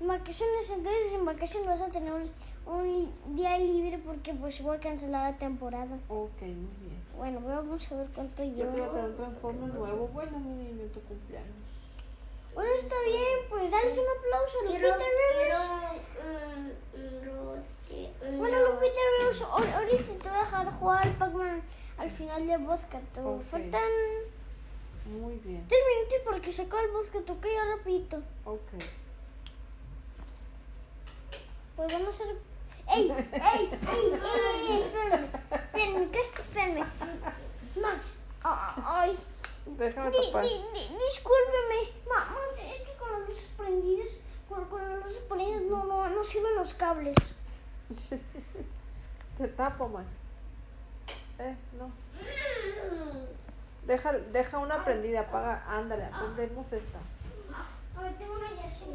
[0.00, 2.12] En vacaciones, entonces en vacaciones vas a tener
[2.66, 5.98] un, día libre porque pues voy a cancelar la temporada.
[6.08, 7.02] Ok, muy bien.
[7.16, 8.92] Bueno, vamos a ver cuánto Yo te voy a llevo.
[8.92, 10.08] traer un transformer nuevo.
[10.08, 11.86] Bueno, mi niño, tu cumpleaños.
[12.54, 14.96] Bueno, está bien, pues dales un aplauso a Lupita
[15.40, 15.72] Rivers.
[16.96, 21.62] mm, Bueno, Lupita Rivers, ahor- ahorita te voy a dejar jugar al Pac-Man
[21.98, 22.98] al final del bosque.
[23.12, 23.42] Te Ok.
[23.42, 23.80] faltan
[25.20, 25.64] Muy bien.
[25.68, 27.20] tres minutos porque se acaba el bosque.
[27.20, 28.22] Tú que ya rapidito.
[28.44, 28.60] Ok.
[31.76, 32.36] Pues vamos a hacer...
[32.92, 33.10] ¡Ey!
[33.10, 33.18] ¡Ey!
[33.32, 34.20] ¡Ey!
[34.64, 34.84] ¡Ey!
[35.74, 36.84] ey, Espérame.
[37.80, 38.14] Max.
[38.42, 39.16] Ay.
[39.66, 40.42] Déjame tapar.
[40.42, 41.92] di, di- discúlpeme.
[42.08, 44.08] Ma- Max, es que con las luces prendidas
[44.48, 47.16] cuando los haces prendidas no, no, no sirven los cables.
[49.38, 50.06] Te tapo, Max.
[51.38, 51.90] Eh, no.
[53.86, 55.64] Deja, deja una prendida, apaga.
[55.68, 56.98] Ándale, aprendemos esta.
[57.96, 58.86] A ver, tengo una ya así.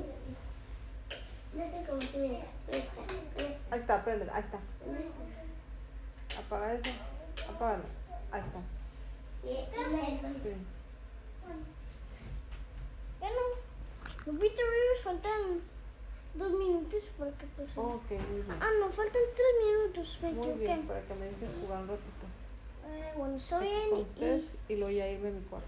[1.54, 2.02] No sé cómo
[2.68, 3.02] esta,
[3.72, 4.60] Ahí está, préndela, ahí está.
[6.40, 6.92] Apaga eso.
[7.50, 7.84] Apágalo.
[8.32, 8.60] Ahí está.
[9.44, 9.56] Y
[10.42, 10.56] Sí.
[13.20, 13.40] Bueno,
[14.26, 15.62] Lupita Rivers faltan
[16.34, 17.70] dos minutos para que pues...
[17.76, 18.58] Ok, muy bien.
[18.62, 22.26] Ah, no, faltan tres minutos, me Muy bien, para que me dejes jugar un ratito.
[22.88, 23.90] Eh, bueno, está Aquí bien.
[23.90, 25.68] Con y- ustedes y luego ya irme a mi cuarto.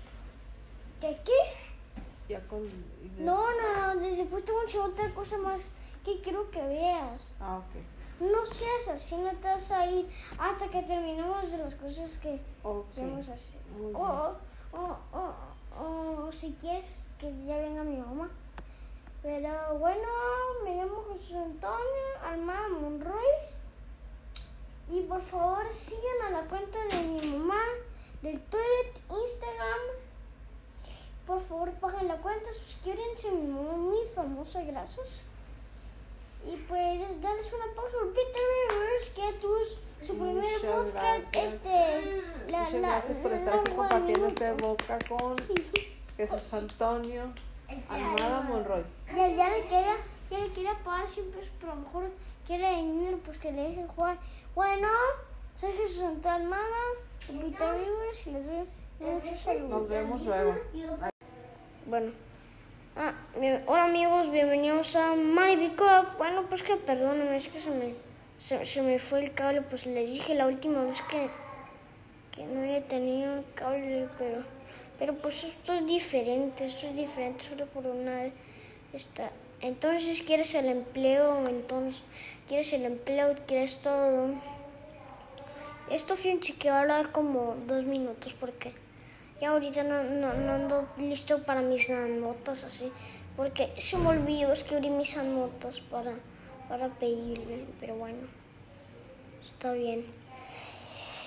[1.02, 1.18] ¿Qué?
[1.24, 2.34] ¿Qué?
[2.34, 2.66] Ya con.
[2.66, 5.72] y No, no, no, después tengo que otra cosa más
[6.08, 7.32] que quiero que veas.
[7.42, 8.22] Ah, ok.
[8.32, 12.40] No seas así, no te vas a ir hasta que terminemos de las cosas que
[12.64, 12.88] Ok.
[12.96, 13.60] queremos hacer.
[13.94, 14.34] O,
[14.72, 18.30] o, o, o, si quieres que ya venga mi mamá.
[19.22, 20.08] Pero bueno,
[20.64, 23.32] me llamo José Antonio Almada Monroy.
[24.90, 27.62] Y por favor sigan a la cuenta de mi mamá,
[28.22, 29.82] del Twitter, Instagram.
[31.28, 35.26] Por favor paguen la cuenta, suscríbanse, mi mamá muy famosa, gracias.
[36.48, 39.58] Y pues darles una pausa Peter que tuvo
[40.02, 40.94] su primer podcast.
[41.34, 41.54] gracias.
[41.54, 45.36] Este, la, Muchas la- gracias por estar aquí compartiendo este podcast con
[46.16, 47.24] Jesús Antonio
[47.90, 48.84] Almada Monroy.
[49.16, 49.96] Ya, ya le quería,
[50.32, 52.04] ya le quería pagar siempre, pero a lo mejor
[52.46, 54.18] quiere dinero pues que le dejen jugar.
[54.56, 54.88] Bueno,
[55.56, 56.82] soy Jesús Antonio Almada,
[57.28, 58.68] de Peter Rivers y les doy
[59.00, 59.70] muchos saludos.
[59.70, 60.56] Nos vemos luego.
[61.88, 62.27] Bueno.
[63.00, 65.76] Ah, bien- hola amigos, bienvenidos a Money.
[66.18, 67.94] Bueno, pues que perdónenme, es que se me,
[68.40, 69.62] se, me fue el cable.
[69.62, 71.30] Pues les dije la última vez que,
[72.32, 74.40] que no había tenido el cable, pero,
[74.98, 78.34] pero pues esto es diferente, esto es diferente solo por una vez.
[79.62, 81.48] Entonces, ¿quieres el empleo?
[81.48, 82.02] Entonces,
[82.48, 83.36] ¿quieres el empleo?
[83.46, 84.30] ¿Quieres todo?
[85.92, 86.16] Esto
[86.60, 88.74] que va a hablar como dos minutos porque
[89.40, 92.92] ya ahorita no, no, no ando listo para mis notas así,
[93.36, 96.14] porque se me olvidó escribir mis notas para,
[96.68, 98.20] para pedirle, pero bueno,
[99.46, 100.04] está bien.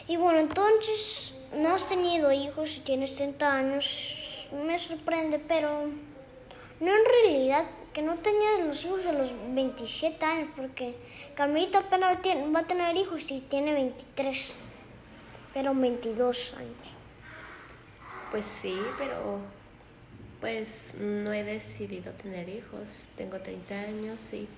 [0.09, 5.87] Y bueno, entonces, no has tenido hijos y tienes 30 años, me sorprende, pero
[6.81, 10.97] no en realidad que no tenías los hijos a los 27 años, porque
[11.35, 12.19] Carmelita apenas
[12.55, 14.53] va a tener hijos y tiene 23,
[15.55, 17.00] pero 22 años.
[18.31, 19.41] Pues sí, pero
[20.41, 23.09] pues no he decidido tener hijos.
[23.17, 24.49] Tengo 30 años y,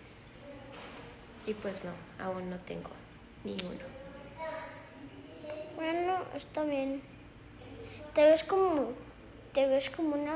[1.46, 2.90] y pues no, aún no tengo
[3.44, 3.92] ni uno.
[5.76, 7.00] Bueno, está bien.
[8.14, 8.90] Te ves como,
[9.54, 10.34] te ves como una,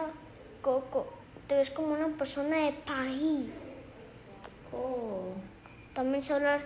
[0.63, 1.13] co- co-
[1.47, 3.51] te ves como una persona de país.
[4.73, 5.33] Oh,
[5.95, 6.61] También sé hablar,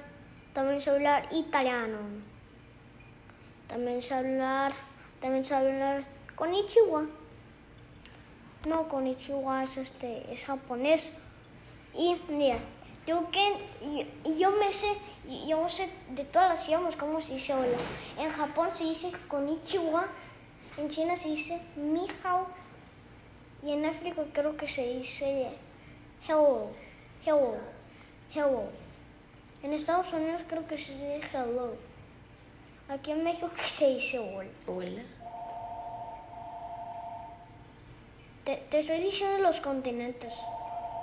[0.54, 1.98] también sé hablar italiano.
[3.68, 4.72] También sé hablar,
[5.20, 6.02] también sé hablar
[6.40, 7.04] con Ichiwa.
[8.66, 11.10] No, con Ichiwa es este, es japonés.
[11.94, 12.58] Y mira,
[13.04, 13.44] tengo que,
[13.84, 14.88] y- y yo me sé,
[15.46, 17.76] yo sé de todas las idiomas cómo se dice hola.
[18.18, 20.06] En Japón se dice Konichiwa,
[20.78, 22.46] en China se dice Ni hao,
[23.62, 25.50] y en África creo que se dice
[26.26, 26.70] hello,
[27.26, 27.56] hello,
[28.34, 28.62] hello.
[29.62, 31.74] En Estados Unidos creo que se dice hello.
[32.88, 34.48] Aquí en México que se dice hola.
[34.66, 35.02] hola.
[38.44, 40.34] Te, te estoy diciendo los continentes,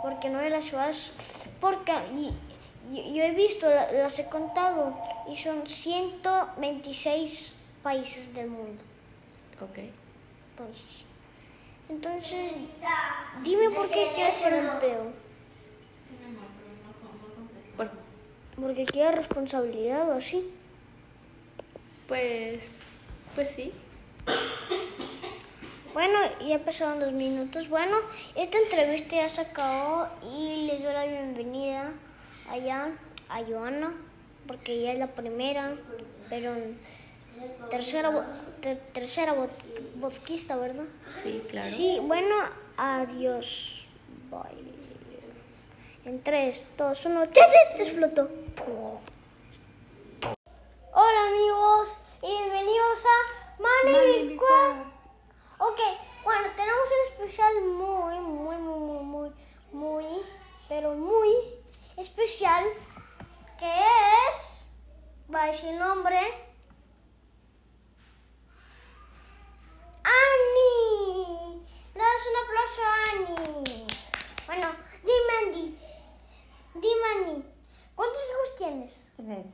[0.02, 1.14] porque no de las ciudades,
[1.60, 2.34] porque y-
[2.92, 4.98] y- yo he visto, la- las he contado,
[5.30, 8.84] y son 126 países del mundo.
[9.62, 9.80] Ok.
[10.52, 11.04] Entonces,
[11.90, 12.52] entonces,
[13.44, 15.12] dime por qué quieres el empleo.
[17.78, 17.92] Por-
[18.60, 20.54] Porque quieres responsabilidad o así.
[22.08, 22.84] pues,
[23.36, 23.72] pues sí.
[25.98, 27.70] Bueno, ya pasaron dos minutos.
[27.70, 27.98] Bueno,
[28.36, 31.92] esta entrevista ya se acabó y les doy la bienvenida
[32.52, 32.90] allá
[33.30, 33.92] a Joana,
[34.46, 35.74] porque ella es la primera,
[36.30, 36.54] pero
[37.72, 38.12] tercera,
[38.62, 39.34] ter- tercera
[39.96, 40.86] vodquista, ¿verdad?
[41.10, 41.68] Sí, claro.
[41.68, 42.36] Sí, bueno,
[42.78, 43.88] adiós.
[44.30, 44.68] Bye.
[46.06, 47.24] En 3, 2, 1,
[47.80, 48.30] explotó.
[50.94, 53.58] Hola amigos bienvenidos a
[54.38, 54.97] Club.
[55.60, 55.80] Ok,
[56.24, 59.32] bueno, tenemos un especial muy, muy, muy, muy,
[59.72, 60.06] muy,
[60.70, 61.30] pero muy
[61.96, 62.64] especial
[63.58, 63.74] que
[64.30, 64.70] es,
[65.34, 66.20] va a decir nombre,
[70.04, 71.60] Annie.
[71.96, 73.88] Das un aplauso a Annie.
[74.46, 74.68] Bueno,
[75.02, 75.80] dime Andy,
[76.76, 77.44] dime Annie,
[77.96, 79.08] ¿cuántos hijos tienes?
[79.18, 79.48] Tres.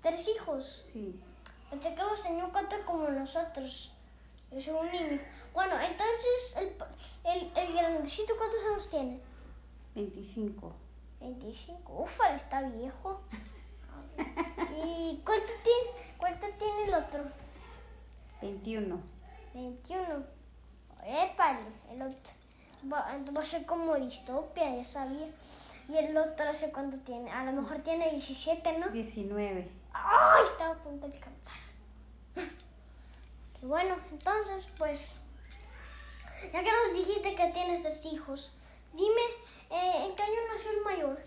[0.00, 0.86] ¿Tres hijos?
[0.90, 1.20] Sí.
[1.68, 3.91] Pensé que vos tenía un cuate como nosotros.
[4.52, 5.20] Yo soy un niño.
[5.54, 6.74] Bueno, entonces el,
[7.24, 9.20] el, el grandecito, ¿cuántos años tiene?
[9.94, 10.72] 25.
[11.20, 12.02] 25.
[12.02, 13.20] Ufa, está viejo.
[14.84, 17.24] ¿Y cuánto tiene, cuánto tiene el otro?
[18.40, 19.00] 21.
[19.54, 20.02] 21.
[21.06, 21.58] Épale,
[21.90, 22.32] el otro.
[22.92, 25.28] Va, va a ser como distopia, ya sabía.
[25.88, 27.30] Y el otro hace cuánto tiene.
[27.30, 28.88] A lo mejor tiene 17, ¿no?
[28.88, 29.70] 19.
[29.92, 30.44] ¡Ay!
[30.44, 31.56] Estaba a punto de alcanzar.
[33.62, 35.24] Y bueno, entonces, pues.
[36.52, 38.52] Ya que nos dijiste que tienes dos hijos,
[38.92, 39.22] dime,
[39.70, 41.22] eh, ¿en qué año nació el mayor?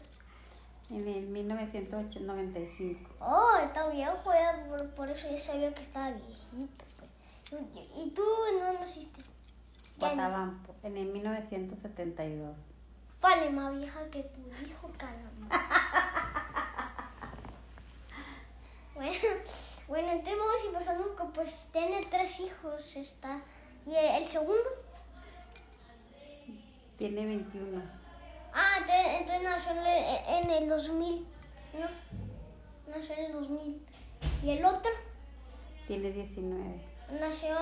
[0.90, 3.10] En el 1995.
[3.22, 6.84] Oh, está viejo, ya, por, por eso ya sabía que estaba viejito.
[7.00, 7.62] Pues.
[7.96, 9.24] ¿Y y tú en dónde naciste?
[9.98, 10.76] Guatabampo.
[10.84, 12.58] En el 1972.
[13.22, 15.48] Vale, más vieja que tu hijo, caramba.
[18.96, 19.14] bueno,
[19.88, 23.42] bueno, entonces vamos a ir pasando que pues tiene tres hijos esta.
[23.86, 24.70] ¿Y el segundo?
[26.98, 27.82] Tiene 21.
[28.54, 31.28] Ah, entonces, entonces nació en el, en el 2000,
[31.74, 32.92] ¿no?
[32.96, 33.86] Nació en el 2000.
[34.44, 34.92] ¿Y el otro?
[35.88, 36.82] Tiene 19.
[37.20, 37.56] Nació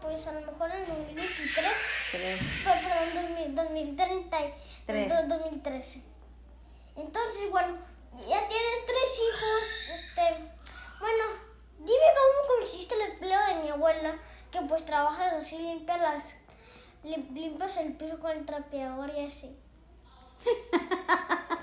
[0.00, 1.64] pues a lo mejor en el 2023.
[2.12, 2.40] 3.
[2.40, 4.54] Pe- Perdón, 2000, 2030, y-
[4.86, 5.08] Tres.
[5.08, 6.02] do- 2013.
[6.96, 7.76] Entonces, bueno,
[8.14, 9.90] ya tienes tres hijos.
[9.96, 10.50] Este,
[11.00, 11.24] bueno,
[11.78, 14.18] dime cómo consiste el empleo de mi abuela,
[14.50, 16.34] que pues trabajas así, limpias las,
[17.04, 19.56] lim- limpias el piso con el trapeador y así.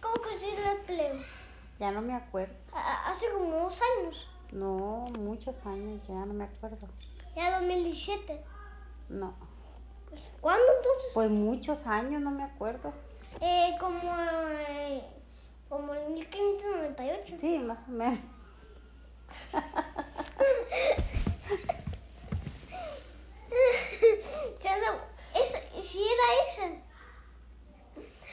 [0.00, 1.14] ¿Cómo consiste el empleo?
[1.78, 2.54] Ya no me acuerdo.
[3.06, 6.86] Hace como dos años, No, muchos años, ya no me acuerdo.
[7.36, 8.40] ya 2017.
[9.08, 9.32] No.
[10.40, 11.10] ¿Cuándo entonces?
[11.14, 12.92] Pues muchos años, no me acuerdo.
[13.40, 13.98] Eh, como,
[14.68, 15.04] eh,
[15.74, 17.36] como en 1598.
[17.40, 18.20] Sí, más o menos.
[25.80, 26.82] Si era-.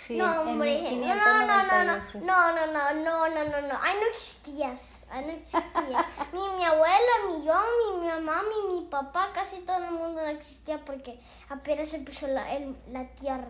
[0.07, 0.81] Sí, no, hombre.
[0.97, 2.19] No, no, no, no, no, 1598.
[2.25, 3.79] no, no, no, no, no, no, no.
[3.81, 5.05] Ahí no existías.
[5.11, 6.05] Ahí no existías.
[6.33, 7.53] ni mi abuela, ni yo,
[7.93, 11.19] ni mi mamá, ni mi papá, casi todo el mundo no existía porque
[11.49, 13.47] apenas empezó la, el- la tierra.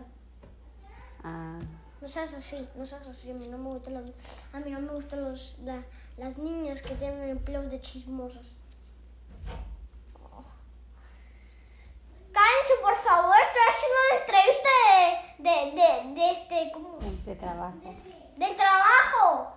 [1.24, 1.60] Ah,
[2.02, 3.30] No seas así, no seas así.
[3.32, 4.10] A mí no me gustan los,
[4.54, 5.84] a mí no me gustan los, la-
[6.18, 8.54] las niñas que tienen empleos de chismosos.
[10.16, 10.44] Oh.
[12.34, 14.70] Cállense, por favor, estoy haciendo una entrevista
[15.38, 16.98] de, de, de, de este, ¿cómo?
[17.00, 17.78] de trabajo.
[18.38, 19.54] del trabajo.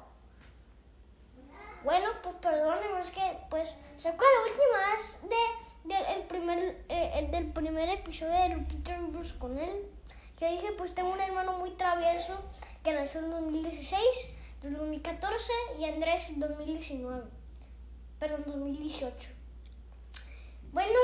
[1.83, 6.85] Bueno, pues perdónenme, es que pues se acuerdan la última vez de, del el primer,
[6.89, 9.91] eh, el del primer episodio de Lupita Bruce con él.
[10.45, 12.39] Que dije, pues tengo un hermano muy travieso
[12.83, 13.99] que nació en 2016,
[14.65, 17.25] en 2014 y Andrés en 2019.
[18.19, 19.31] Perdón, 2018.
[20.71, 20.99] Bueno,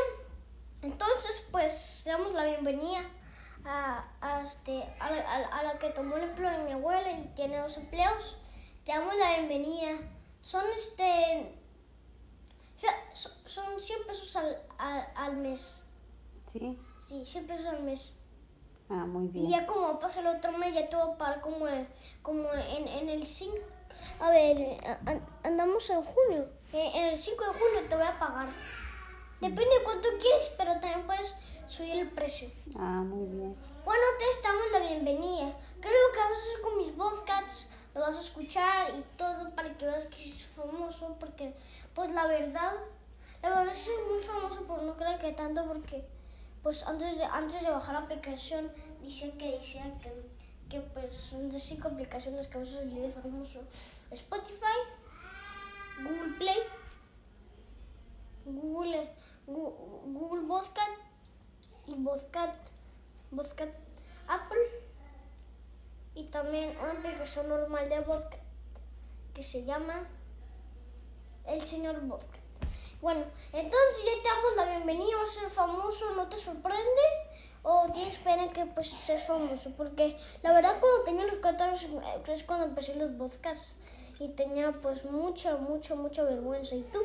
[0.83, 3.01] entonces pues damos la bienvenida
[3.65, 7.33] a, a este, a, la, a la- que tomó el empleo de mi abuela y
[7.35, 8.37] tiene dos empleos.
[8.85, 9.93] Te damos la bienvenida.
[10.43, 11.57] Son este.
[13.15, 15.87] Son 100 pesos al, al, al mes.
[16.53, 16.79] Sí.
[16.99, 18.20] Sí, 100 pesos al mes.
[18.91, 19.51] Ah, muy Y bien.
[19.51, 21.67] ya como pasa el otro mes, ya te voy a pagar como,
[22.23, 23.57] como en, en el 5.
[24.21, 26.49] A ver, a- andamos en junio.
[26.73, 28.49] Eh, En el 5 de junio te voy a pagar.
[29.41, 31.35] Depende de cuánto quieres, pero también puedes
[31.67, 32.51] subir el precio.
[32.79, 33.57] Ah, muy bien.
[33.85, 35.57] Bueno, te damos la bienvenida.
[35.81, 37.71] ¿Qué es lo que vas a hacer con mis podcasts?
[37.95, 41.17] Lo vas a escuchar y todo para que veas que soy famoso.
[41.19, 41.55] Porque,
[41.95, 42.73] pues la verdad,
[43.43, 46.05] la verdad soy muy famoso, pero no creo que tanto porque,
[46.63, 48.71] pues antes de, antes de bajar la aplicación,
[49.03, 50.13] decía que decía que,
[50.69, 53.63] que pues son de cinco aplicaciones que a famoso.
[54.11, 54.79] Spotify,
[56.03, 56.59] Google Play,
[58.45, 59.11] Google,
[59.47, 60.43] Google
[61.87, 62.71] y Podcast
[64.29, 64.59] Apple
[66.15, 68.35] y también una aplicación normal de podcast
[69.35, 70.07] que se llama
[71.47, 72.50] El Señor Podcast.
[73.01, 77.01] Bueno, entonces ya te damos la bienvenida, vas a ser famoso, ¿no te sorprende?
[77.63, 79.73] ¿O tienes pena que pues seas famoso?
[79.77, 83.79] Porque la verdad cuando tenía los 14 eh, es cuando empecé los podcasts
[84.21, 86.75] y tenía pues mucha, mucha, mucha vergüenza.
[86.75, 86.99] ¿Y tú?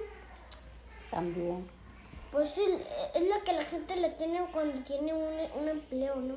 [1.10, 1.66] También.
[2.30, 2.64] Pues sí,
[3.14, 6.36] es lo que la gente le tiene cuando tiene un, un empleo, ¿no?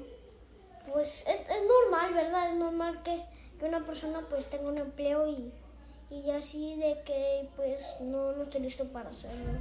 [0.92, 2.50] Pues es, es normal, ¿verdad?
[2.50, 3.20] Es normal que,
[3.58, 5.52] que una persona pues tenga un empleo y,
[6.10, 9.58] y así de que pues no, no estoy listo para hacerlo.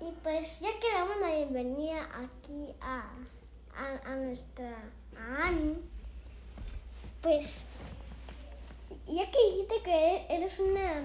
[0.00, 3.10] Y pues ya que damos la bienvenida aquí a,
[3.76, 4.76] a, a nuestra
[5.18, 5.76] a Ani,
[7.20, 7.68] pues
[9.06, 11.02] ya que dijiste que eres una...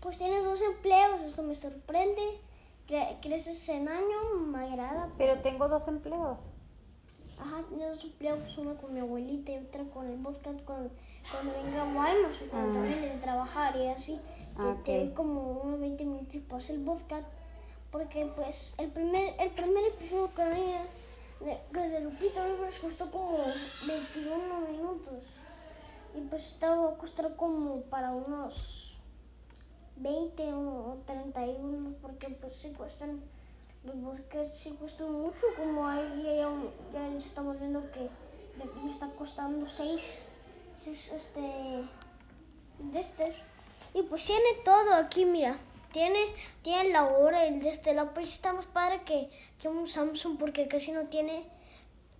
[0.00, 2.40] Pues tienes dos empleos, eso me sorprende.
[2.88, 5.08] Cre- Creces en año, me agrada.
[5.16, 6.48] Pero tengo dos empleos.
[7.72, 10.90] Ajá, tienes dos empleos, uno con mi abuelita y otra con el podcast cuando,
[11.30, 12.82] cuando venga Guaymas o cuando Ah.
[12.82, 14.20] termine de trabajar y así.
[14.56, 15.04] Ah, Te, te ok.
[15.06, 17.26] doy como unos 20 minutos para hacer el podcast.
[17.90, 20.82] Porque pues el primer, el primer episodio que había
[21.40, 23.36] de, que de Lupita Rivers costó como
[23.86, 25.18] 21 minutos.
[26.16, 28.98] Y pues estaba a costar como para unos
[29.96, 33.20] 20 o 31 porque pues sí cuestan
[33.84, 36.34] los bosques sí cuestan mucho como ahí ya,
[36.92, 38.08] ya, ya estamos viendo que
[38.58, 40.24] ya, está costando 6
[40.86, 43.24] este de este
[43.94, 45.56] y pues tiene todo aquí mira
[45.92, 46.18] tiene
[46.62, 49.30] tiene la hora y de este lado pues está más padre que,
[49.60, 51.44] que un Samsung porque casi no tiene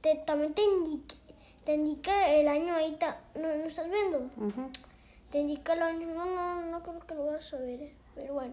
[0.01, 1.15] te, también te indica,
[1.65, 4.69] te indica el año ahí ta- no, no estás viendo Ujú.
[5.31, 6.09] te indica el año.
[6.09, 8.53] No, no, no creo que lo vas a ver, eh, pero bueno.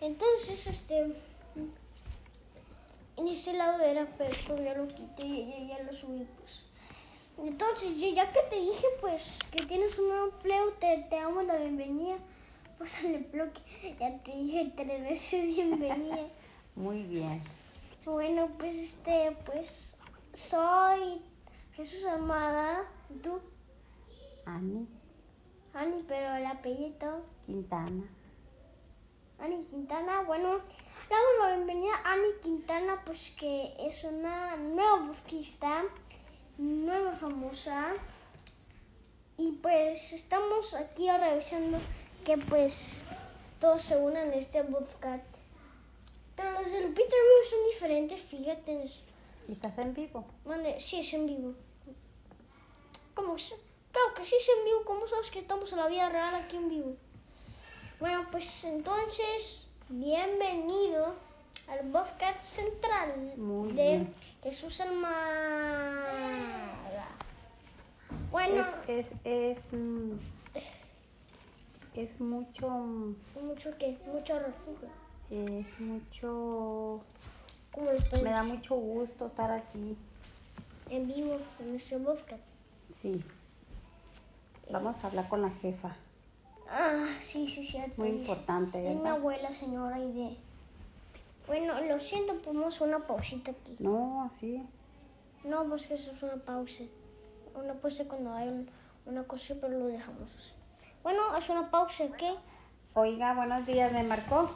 [0.00, 1.14] Entonces, este.
[3.16, 6.64] En ese lado era, pero ya lo quité y ya, ya lo subí, pues.
[7.38, 11.56] Entonces, ya- que te dije, pues, que tienes un nuevo empleo, te, te damos la
[11.56, 12.16] bienvenida.
[12.78, 16.18] Pues al empleo que ya te dije tres veces bienvenida.
[16.74, 17.40] Muy bien.
[18.04, 19.96] bueno, pues, este, pues,
[20.32, 21.22] soy
[21.74, 22.84] Jesús Amada.
[23.10, 23.40] ¿Y ¿Tú?
[24.46, 24.86] Ani
[25.72, 27.22] Ani, pero el apellido.
[27.46, 28.04] Quintana.
[29.40, 30.60] Ani Quintana, bueno,
[31.14, 35.84] damos la bienvenida a Ani Quintana, pues que es una nueva busquista,
[36.58, 37.92] nueva famosa.
[39.36, 41.78] Y pues estamos aquí revisando
[42.24, 43.02] que pues
[43.60, 45.24] todos se unan a este podcast.
[46.36, 48.84] Pero los de Lupita Review son diferentes, fíjate.
[49.48, 50.24] ¿Y estás en vivo?
[50.44, 51.54] Mande, sí es en vivo.
[53.14, 53.56] ¿Cómo se-
[53.92, 54.82] Claro que sí es en vivo.
[54.84, 56.96] ¿Cómo sabes que estamos en la vida real aquí en vivo?
[58.00, 59.68] Bueno, pues entonces,
[60.00, 61.14] bienvenido
[61.68, 64.12] al podcast central Muy de bien.
[64.42, 66.02] Jesús Almada.
[68.32, 70.10] Bueno, Es, es, es, mm,
[71.94, 72.68] es mucho,
[73.40, 74.88] mucho que, mucho refugio.
[75.30, 77.00] es mucho,
[78.24, 79.96] me da mucho gusto estar aquí.
[80.90, 82.42] en vivo en ese podcast.
[83.00, 83.22] Sí.
[84.72, 85.94] Vamos a hablar con la jefa.
[86.70, 87.78] Ah, sí, sí, sí.
[87.96, 90.36] Muy importante, Es mi abuela, señora Aide.
[91.46, 93.76] Bueno, lo siento, ponemos una pausita aquí.
[93.80, 94.62] No, sí.
[95.44, 96.84] No, pues que eso es una pausa.
[97.54, 98.68] Una pausa cuando hay un-
[99.06, 100.52] una cosa, pero lo dejamos así.
[101.02, 102.34] Bueno, es una pausa, ¿qué?
[102.94, 104.50] Oiga, buenos días, ¿me marcó?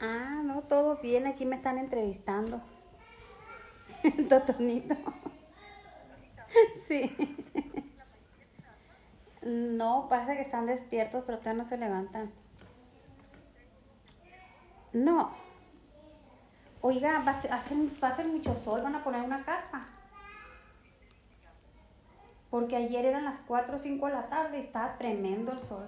[0.00, 2.60] Ah, no, todo bien, aquí me están entrevistando.
[4.28, 4.94] Totonito.
[6.88, 7.14] Sí.
[9.42, 12.32] No, parece que están despiertos, pero todavía no se levantan.
[14.92, 15.32] No.
[16.80, 17.50] Oiga, va a ser,
[18.02, 19.86] va a ser mucho sol, van a poner una carpa.
[22.50, 25.86] Porque ayer eran las 4 o 5 de la tarde y estaba tremendo el sol.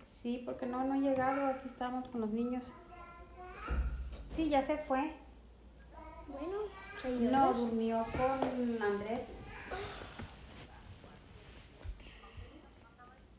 [0.00, 2.64] Sí, porque no, no he llegado, aquí estábamos con los niños.
[4.26, 5.12] Sí, ya se fue.
[6.26, 6.58] Bueno,
[7.04, 9.36] No, durmió con Andrés.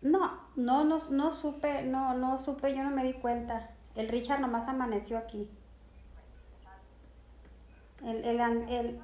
[0.01, 3.69] No, no, no, no supe, no, no supe, yo no me di cuenta.
[3.95, 5.49] El Richard nomás amaneció aquí.
[8.03, 8.39] El, el,
[8.69, 8.99] el-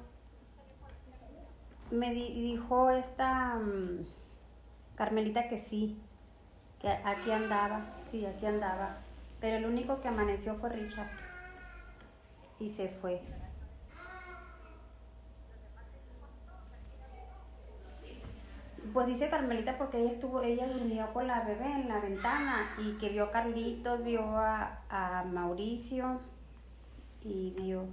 [1.90, 4.06] me di- dijo esta mm,
[4.96, 6.00] Carmelita que sí,
[6.80, 8.96] que aquí andaba, sí, aquí andaba.
[9.38, 11.10] Pero el único que amaneció fue Richard.
[12.58, 13.20] Y se fue.
[18.92, 22.92] Pues dice Carmelita porque ella estuvo, ella durmió con la bebé en la ventana y
[22.98, 26.20] que vio a Carlitos, vio a, a Mauricio
[27.22, 27.86] y vio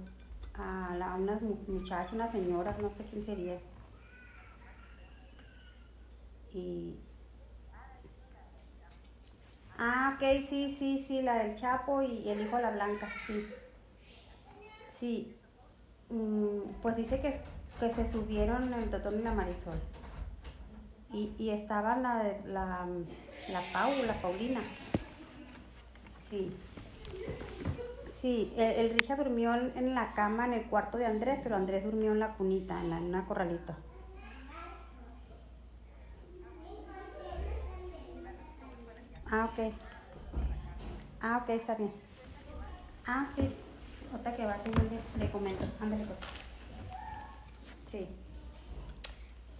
[0.54, 3.58] a la, unas mu- muchachas, unas señoras, no sé quién sería.
[6.52, 6.94] Y
[9.76, 13.44] Ah, ok, sí, sí, sí, la del Chapo y el hijo de la Blanca, sí.
[14.90, 15.36] Sí.
[16.10, 17.40] Mm, pues dice que,
[17.80, 19.78] que se subieron el Totón y la Marisol.
[21.14, 22.86] Y, y estaba la, la,
[23.48, 24.60] la Pau, la Paulina.
[26.20, 26.52] Sí.
[28.12, 32.10] Sí, el, el durmió en la cama en el cuarto de Andrés, pero Andrés durmió
[32.10, 33.76] en la cunita, en, la, en una corralito.
[39.30, 39.72] Ah, ok.
[41.20, 41.92] Ah, ok, está bien.
[43.06, 43.54] Ah, sí.
[44.10, 45.64] Ahorita que yo le, le comento.
[45.80, 46.18] Ándale pues.
[47.86, 48.08] Sí.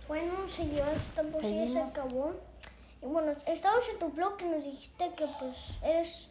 [0.09, 2.33] Bueno, siguió esto, pues sí, se acabó.
[3.03, 6.29] Y bueno, estabas en tu blog que nos dijiste que pues eres,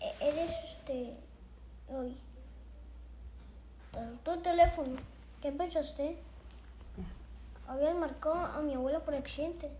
[0.00, 1.14] e- eres este,
[1.88, 2.16] hoy,
[4.24, 4.96] tu teléfono.
[5.42, 6.16] ¿Qué pensaste?
[7.66, 9.70] Habías marcado a mi abuela por accidente.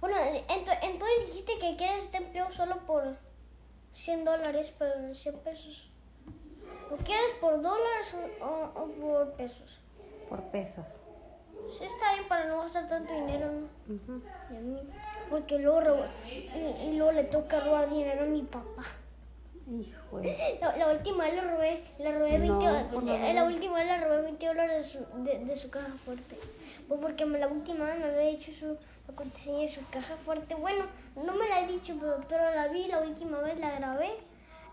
[0.00, 3.16] Bueno, ento- entonces dijiste que quieres este empleo solo por
[3.92, 5.88] 100 dólares, pero 100 pesos.
[6.90, 9.78] ¿Lo quieres por dólares o, o- o por pesos?
[10.28, 11.02] Por pesos.
[11.70, 14.22] Sí, está bien para no gastar tanto dinero, ¿no?
[14.50, 14.78] Y a mí,
[15.30, 18.82] porque luego, roba- y, y luego le toca robar dinero a mi papá.
[19.70, 20.58] Hijo de...
[20.60, 23.44] La, la última vez le robé, le robé 20, No, do- por lo eh, la
[23.44, 26.38] última vez le robé 20 dólares de su, de, su caja fuerte.
[26.88, 30.16] Pues porque me, la última vez me había dicho su, la contraseña de su caja
[30.24, 30.54] fuerte.
[30.54, 34.16] Bueno, no me la he dicho, pero, pero la vi la última vez, la grabé.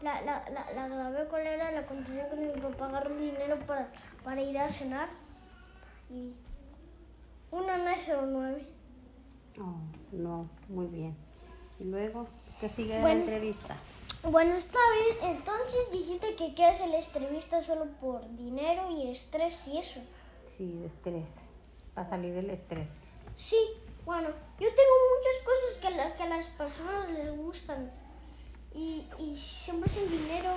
[0.02, 3.58] La, la, la, la grabé cuál era la contraseña cuando mi papá agarró el dinero
[3.68, 3.90] para,
[4.24, 5.10] para ir a cenar.
[6.10, 6.34] Y
[7.52, 8.66] una 909.
[9.60, 9.76] Oh,
[10.12, 11.16] no, muy bien.
[11.80, 12.28] Y luego,
[12.60, 13.08] ¿qué sigue Bueno.
[13.08, 13.76] la entrevista?
[14.24, 14.80] Bueno, está
[15.20, 15.36] bien.
[15.38, 20.00] Entonces dijiste que quieres el entrevista solo por dinero y estrés y eso.
[20.58, 21.28] Sí, estrés.
[21.94, 22.88] Para salir del estrés.
[23.38, 23.58] Sí,
[24.06, 27.90] bueno, yo tengo muchas cosas que, la- que a las personas les gustan.
[28.74, 30.50] Y, y siempre es el dinero.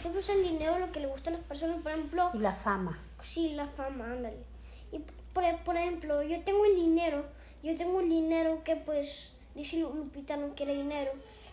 [0.00, 1.82] Siempre es el dinero lo que le gusta a las personas.
[1.82, 2.98] Por ejemplo, Y la fama.
[3.22, 4.44] sí, la fama, ándale.
[5.34, 7.24] Por, por ejemplo, yo tengo el dinero.
[7.62, 11.12] Yo tengo el dinero que pues, dice Lu- Lupita no quiere dinero.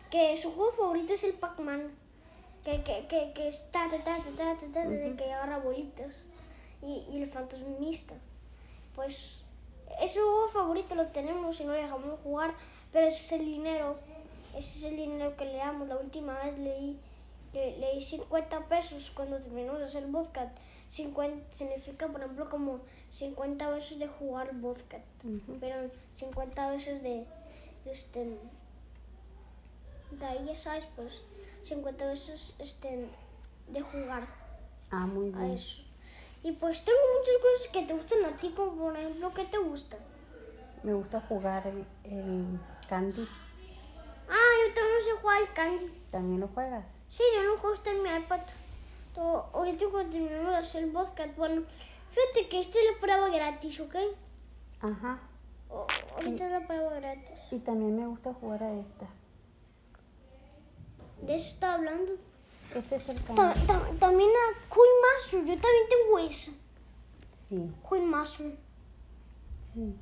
[0.09, 1.91] Que su juego favorito es el Pac-Man.
[2.63, 4.17] Que, que, que, que es ta, ta, ta,
[4.73, 6.23] ta, de que agarra bolitas.
[6.83, 8.13] Y, y el fantasmista.
[8.95, 9.43] Pues
[10.01, 12.53] ese juego favorito lo tenemos y no lo dejamos jugar,
[12.93, 13.97] pero ese es el dinero,
[14.57, 15.87] ese es el dinero que le damos.
[15.87, 16.97] La última vez leí,
[17.53, 20.51] le, leí 50 pesos cuando terminamos de hacer vodka.
[20.91, 25.57] 50 significa, por ejemplo, como 50 veces de jugar Ujú.
[25.61, 27.25] pero 50 veces de,
[27.85, 28.37] de este,
[30.11, 31.13] de ahí ya sabes, pues
[31.63, 33.07] 50 veces este,
[33.69, 34.27] de jugar
[34.91, 35.57] Ah, muy bien.
[36.43, 39.57] Y pues tengo muchas cosas que te gustan a ti, como por ejemplo, ¿qué te
[39.59, 39.97] gusta?
[40.83, 43.25] Me gusta jugar el, el candy.
[44.27, 45.93] Ah, yo también sé jugar al candy.
[46.11, 46.83] ¿También lo juegas?
[47.09, 48.41] Sí, yo no juego en mi iPad.
[49.13, 51.63] Todo- ahorita terminemos de hacer el podcast, bueno,
[52.09, 53.95] fíjate que este es la prueba gratis, ¿ok?
[54.81, 55.19] Ajá.
[55.69, 57.39] O- ahorita es la prueba gratis.
[57.51, 59.07] Y también me gusta jugar a esta.
[61.21, 62.13] De eso estaba hablando.
[62.73, 63.53] Este es el Ta-
[63.99, 66.51] también a Queen Master, yo también tengo esa.
[67.49, 68.55] Sí, Queen Master.
[69.73, 69.93] sí.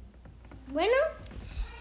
[0.68, 0.94] Bueno,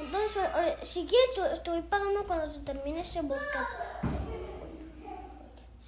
[0.00, 0.42] entonces,
[0.88, 3.68] si quieres, voy pagando cuando se termine ese podcast.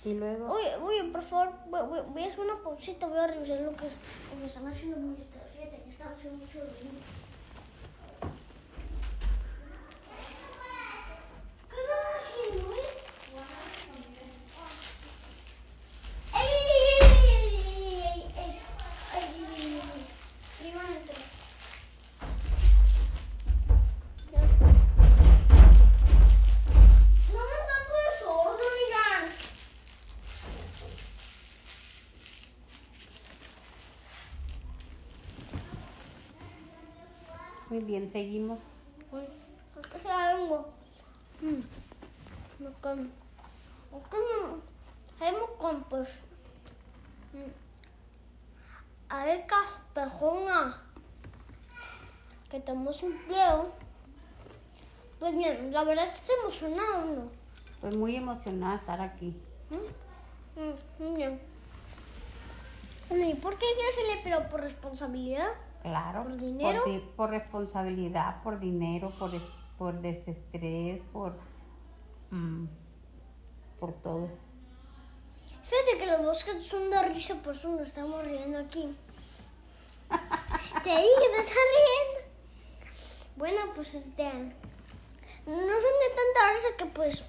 [0.04, 3.26] Y luego, Oye, oye, por favor, voy, voy- voy a hacer una pausita, voy a
[3.26, 3.98] revisar lo que, es-
[4.46, 6.92] están haciendo muy Fíjate que están haciendo mucho ruido.
[11.70, 12.74] ¿Qué están haciendo,
[43.94, 45.26] Acá me.
[45.26, 46.08] Hemos con pues.
[47.32, 47.50] mm,
[49.08, 49.56] Areca
[49.94, 50.82] pejona.
[52.50, 53.72] Que tenemos empleo.
[55.18, 57.28] Pues bien, la verdad es que estoy emocionado, ¿no?
[57.80, 59.36] Pues muy emocionada estar aquí.
[60.56, 61.40] Mm, mm, bien.
[63.10, 64.48] ¿y por qué quieres el empleo?
[64.48, 65.52] ¿Por responsabilidad?
[65.82, 66.24] Claro.
[66.24, 66.82] ¿Por dinero?
[66.84, 69.30] di- Por, responsabilidad, por dinero, por,
[69.78, 71.36] por desestrés, por,
[72.30, 72.66] mm,
[73.78, 74.28] por todo.
[75.64, 78.88] Fíjate que los bosques son de risa, por eso nos estamos riendo aquí.
[80.82, 83.30] Te dije te estás riendo.
[83.36, 84.24] Bueno, pues este.
[85.46, 87.24] No son de tanta risa que pues.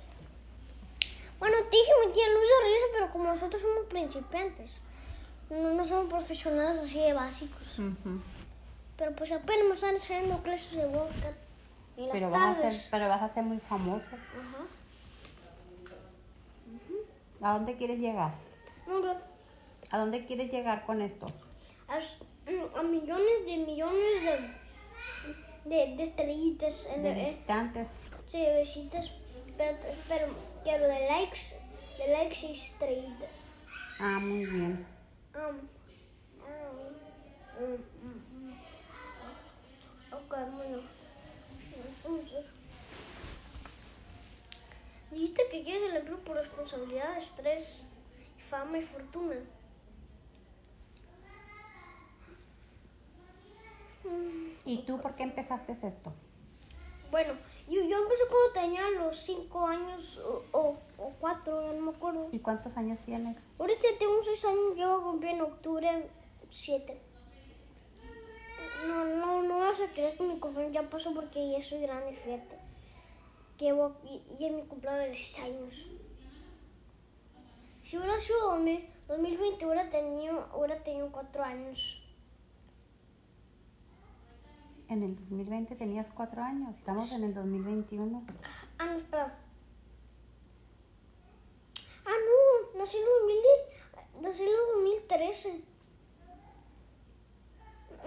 [1.40, 4.80] Bueno, te dije mi tía no es de risa, pero como nosotros somos principiantes,
[5.50, 7.80] no, somos profesionales así de básicos.
[7.80, 8.22] Ujú.
[9.02, 11.32] Pero pues apenas me están enseñando clases de vodka.
[11.98, 12.82] En las Pero vas, a tardes.
[12.84, 14.06] ser, pero vas a ser muy famoso.
[14.06, 14.64] Ajá.
[17.42, 18.32] ¿A dónde quieres llegar?
[19.90, 21.26] ¿A dónde quieres llegar con esto?
[21.88, 24.22] a, mm, a millones de millones
[25.66, 26.86] de, de, de estrellitas.
[26.94, 27.88] En, De eh, visitantes.
[28.28, 29.14] sí, de besitas.
[29.58, 29.78] Pero,
[30.08, 30.28] pero
[30.64, 31.56] quiero de likes,
[31.98, 33.46] de likes y estrellitas.
[34.00, 34.86] Ah, muy bien.
[35.34, 35.58] Um,
[37.64, 38.21] um, mm,
[42.04, 42.46] Entonces.
[45.12, 47.84] Dijiste que quieres el empleo por responsabilidad, estrés,
[48.50, 49.36] fama y fortuna.
[54.66, 56.14] ¿Y tú por qué empezaste esto?
[57.10, 57.34] Bueno,
[57.68, 60.18] yo, yo empecé cuando tenía los 5 años
[60.54, 62.28] o, o, 4, ya no me acuerdo.
[62.32, 63.38] ¿Y cuántos años tienes?
[63.60, 66.10] Ahorita tengo 6 años, yo cumplir en octubre
[66.50, 67.11] 7.
[68.88, 72.16] No, no, no vas a creer que mi cumpleaños ya pasó porque ya soy grande,
[72.16, 72.58] fíjate.
[73.58, 75.88] Que voy, y, es mi cumpleaños de 6 años.
[77.84, 82.02] Si hubiera sido 2000, 2020, hubiera tenido, hubiera tenido 4 años.
[84.92, 86.76] En el 2020 tenías cuatro años.
[86.78, 88.24] Estamos en el 2021.
[88.78, 89.34] Ah, no, espera.
[92.06, 95.71] Ah, no, nací en 2010, nací en el 2013.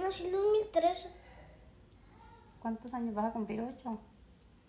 [0.01, 1.11] Nací en 2013.
[2.61, 3.61] ¿Cuántos años vas a cumplir?
[3.61, 3.99] ¿Ocho?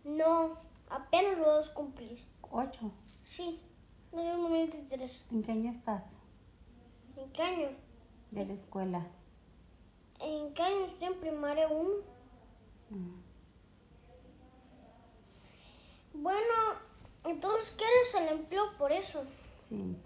[0.04, 0.58] No,
[0.90, 2.20] apenas lo vas a cumplir.
[2.52, 2.92] ¿Ocho?
[3.24, 3.62] Sí,
[4.12, 5.28] nací en 2023.
[5.32, 6.04] ¿En qué año estás?
[7.18, 7.70] ¿En qué año?
[8.32, 9.08] De la escuela.
[10.20, 11.90] ¿En qué año estoy en primaria 1?
[12.90, 13.26] Mm.
[16.22, 16.54] Bueno,
[17.26, 19.24] entonces quieres el empleo por eso.
[19.62, 19.98] Sí.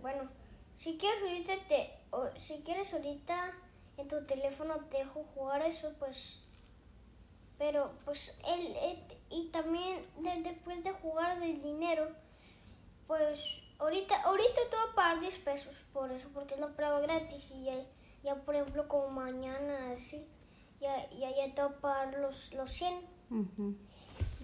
[0.00, 0.28] Bueno,
[0.76, 3.52] si quieres ahorita te, o si quieres ahorita
[3.96, 6.36] en tu teléfono te dejo jugar eso, pues.
[7.58, 12.08] Pero pues él, él- y también de- después de jugar del dinero,
[13.06, 13.44] pues
[13.78, 17.50] ahorita ahorita te voy a pagar 10 pesos por eso, porque es la prueba gratis
[17.54, 17.74] y ya,
[18.24, 20.26] ya por ejemplo como mañana así,
[20.80, 22.94] ya, ya, ya te a pagar los, los 100.
[23.30, 23.76] Ujú.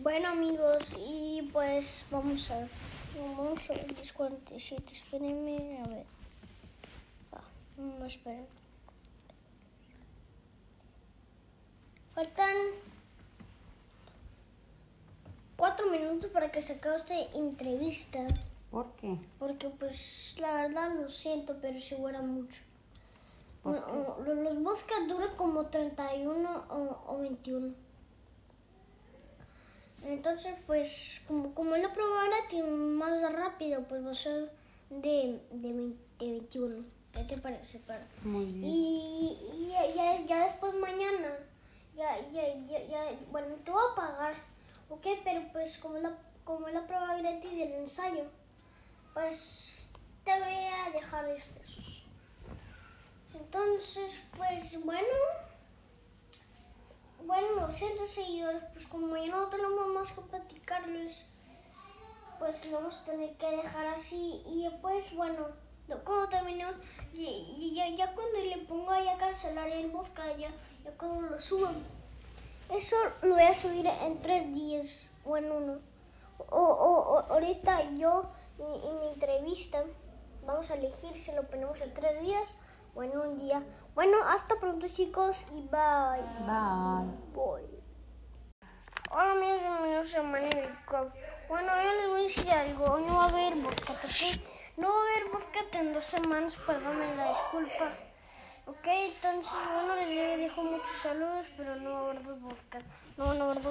[0.03, 2.69] Bueno amigos, y pues vamos a ver.
[3.19, 6.07] Vamos a ver, 10.47, espérenme, a ver.
[7.77, 8.47] No, esperen.
[12.15, 12.57] Faltan
[15.57, 18.21] cuatro minutos para que se acabe esta entrevista.
[18.71, 19.17] ¿Por qué?
[19.39, 22.63] Porque pues la verdad lo siento, pero si fuera mucho.
[23.63, 27.75] ¿Por No, lo- Los vodkas duran como 31 o, o 21.
[30.05, 34.53] Entonces, pues, como, como es la prueba gratis más rápido, pues va a ser
[34.91, 36.77] de, de, 20 de 21.
[37.17, 37.81] ¿Qué te parece?
[37.87, 38.65] Pero, Muy bien.
[38.65, 41.35] y, y ya, ya, después mañana,
[41.97, 44.35] ya, ya, ya, ya, bueno, te voy a pagar,
[44.91, 45.07] ¿ok?
[45.25, 48.25] Pero pues como la, como la prueba gratis del ensayo,
[49.15, 49.89] pues
[50.25, 52.03] te voy a dejar 10 pesos.
[53.35, 55.09] Entonces, pues bueno,
[57.25, 61.27] bueno, lo siento seguidores, pues como ya no tenemos más que platicarles,
[62.39, 65.49] pues lo vamos a tener que dejar así y después, bueno,
[65.89, 66.75] no- cuando terminemos,
[67.19, 70.51] y, ya, ya cuando le ponga ya cancelar el podcast, ya,
[70.85, 71.75] ya cuando lo suban,
[72.71, 75.79] eso lo voy a subir en tres días o en uno.
[76.39, 78.25] O, o- o- ahorita yo
[78.59, 79.83] y, y mi entrevista
[80.47, 82.49] vamos a elegir si lo ponemos en tres días
[82.95, 83.63] o en un día.
[83.95, 86.23] Bueno, hasta pronto chicos y bye.
[86.47, 87.11] Bye.
[87.33, 87.63] Voy.
[89.11, 91.11] Hola amigos, bienvenidos a Manerico.
[91.49, 92.85] Bueno, yo les voy a decir algo.
[92.85, 94.41] Hoy no va a haber boscat, ¿ok?
[94.77, 97.93] No va a haber boscat en dos semanas, perdónme la disculpa.
[98.67, 102.65] Ok, entonces, bueno, les dejo muchos saludos, pero no va a haber dos.
[103.17, 103.63] No dos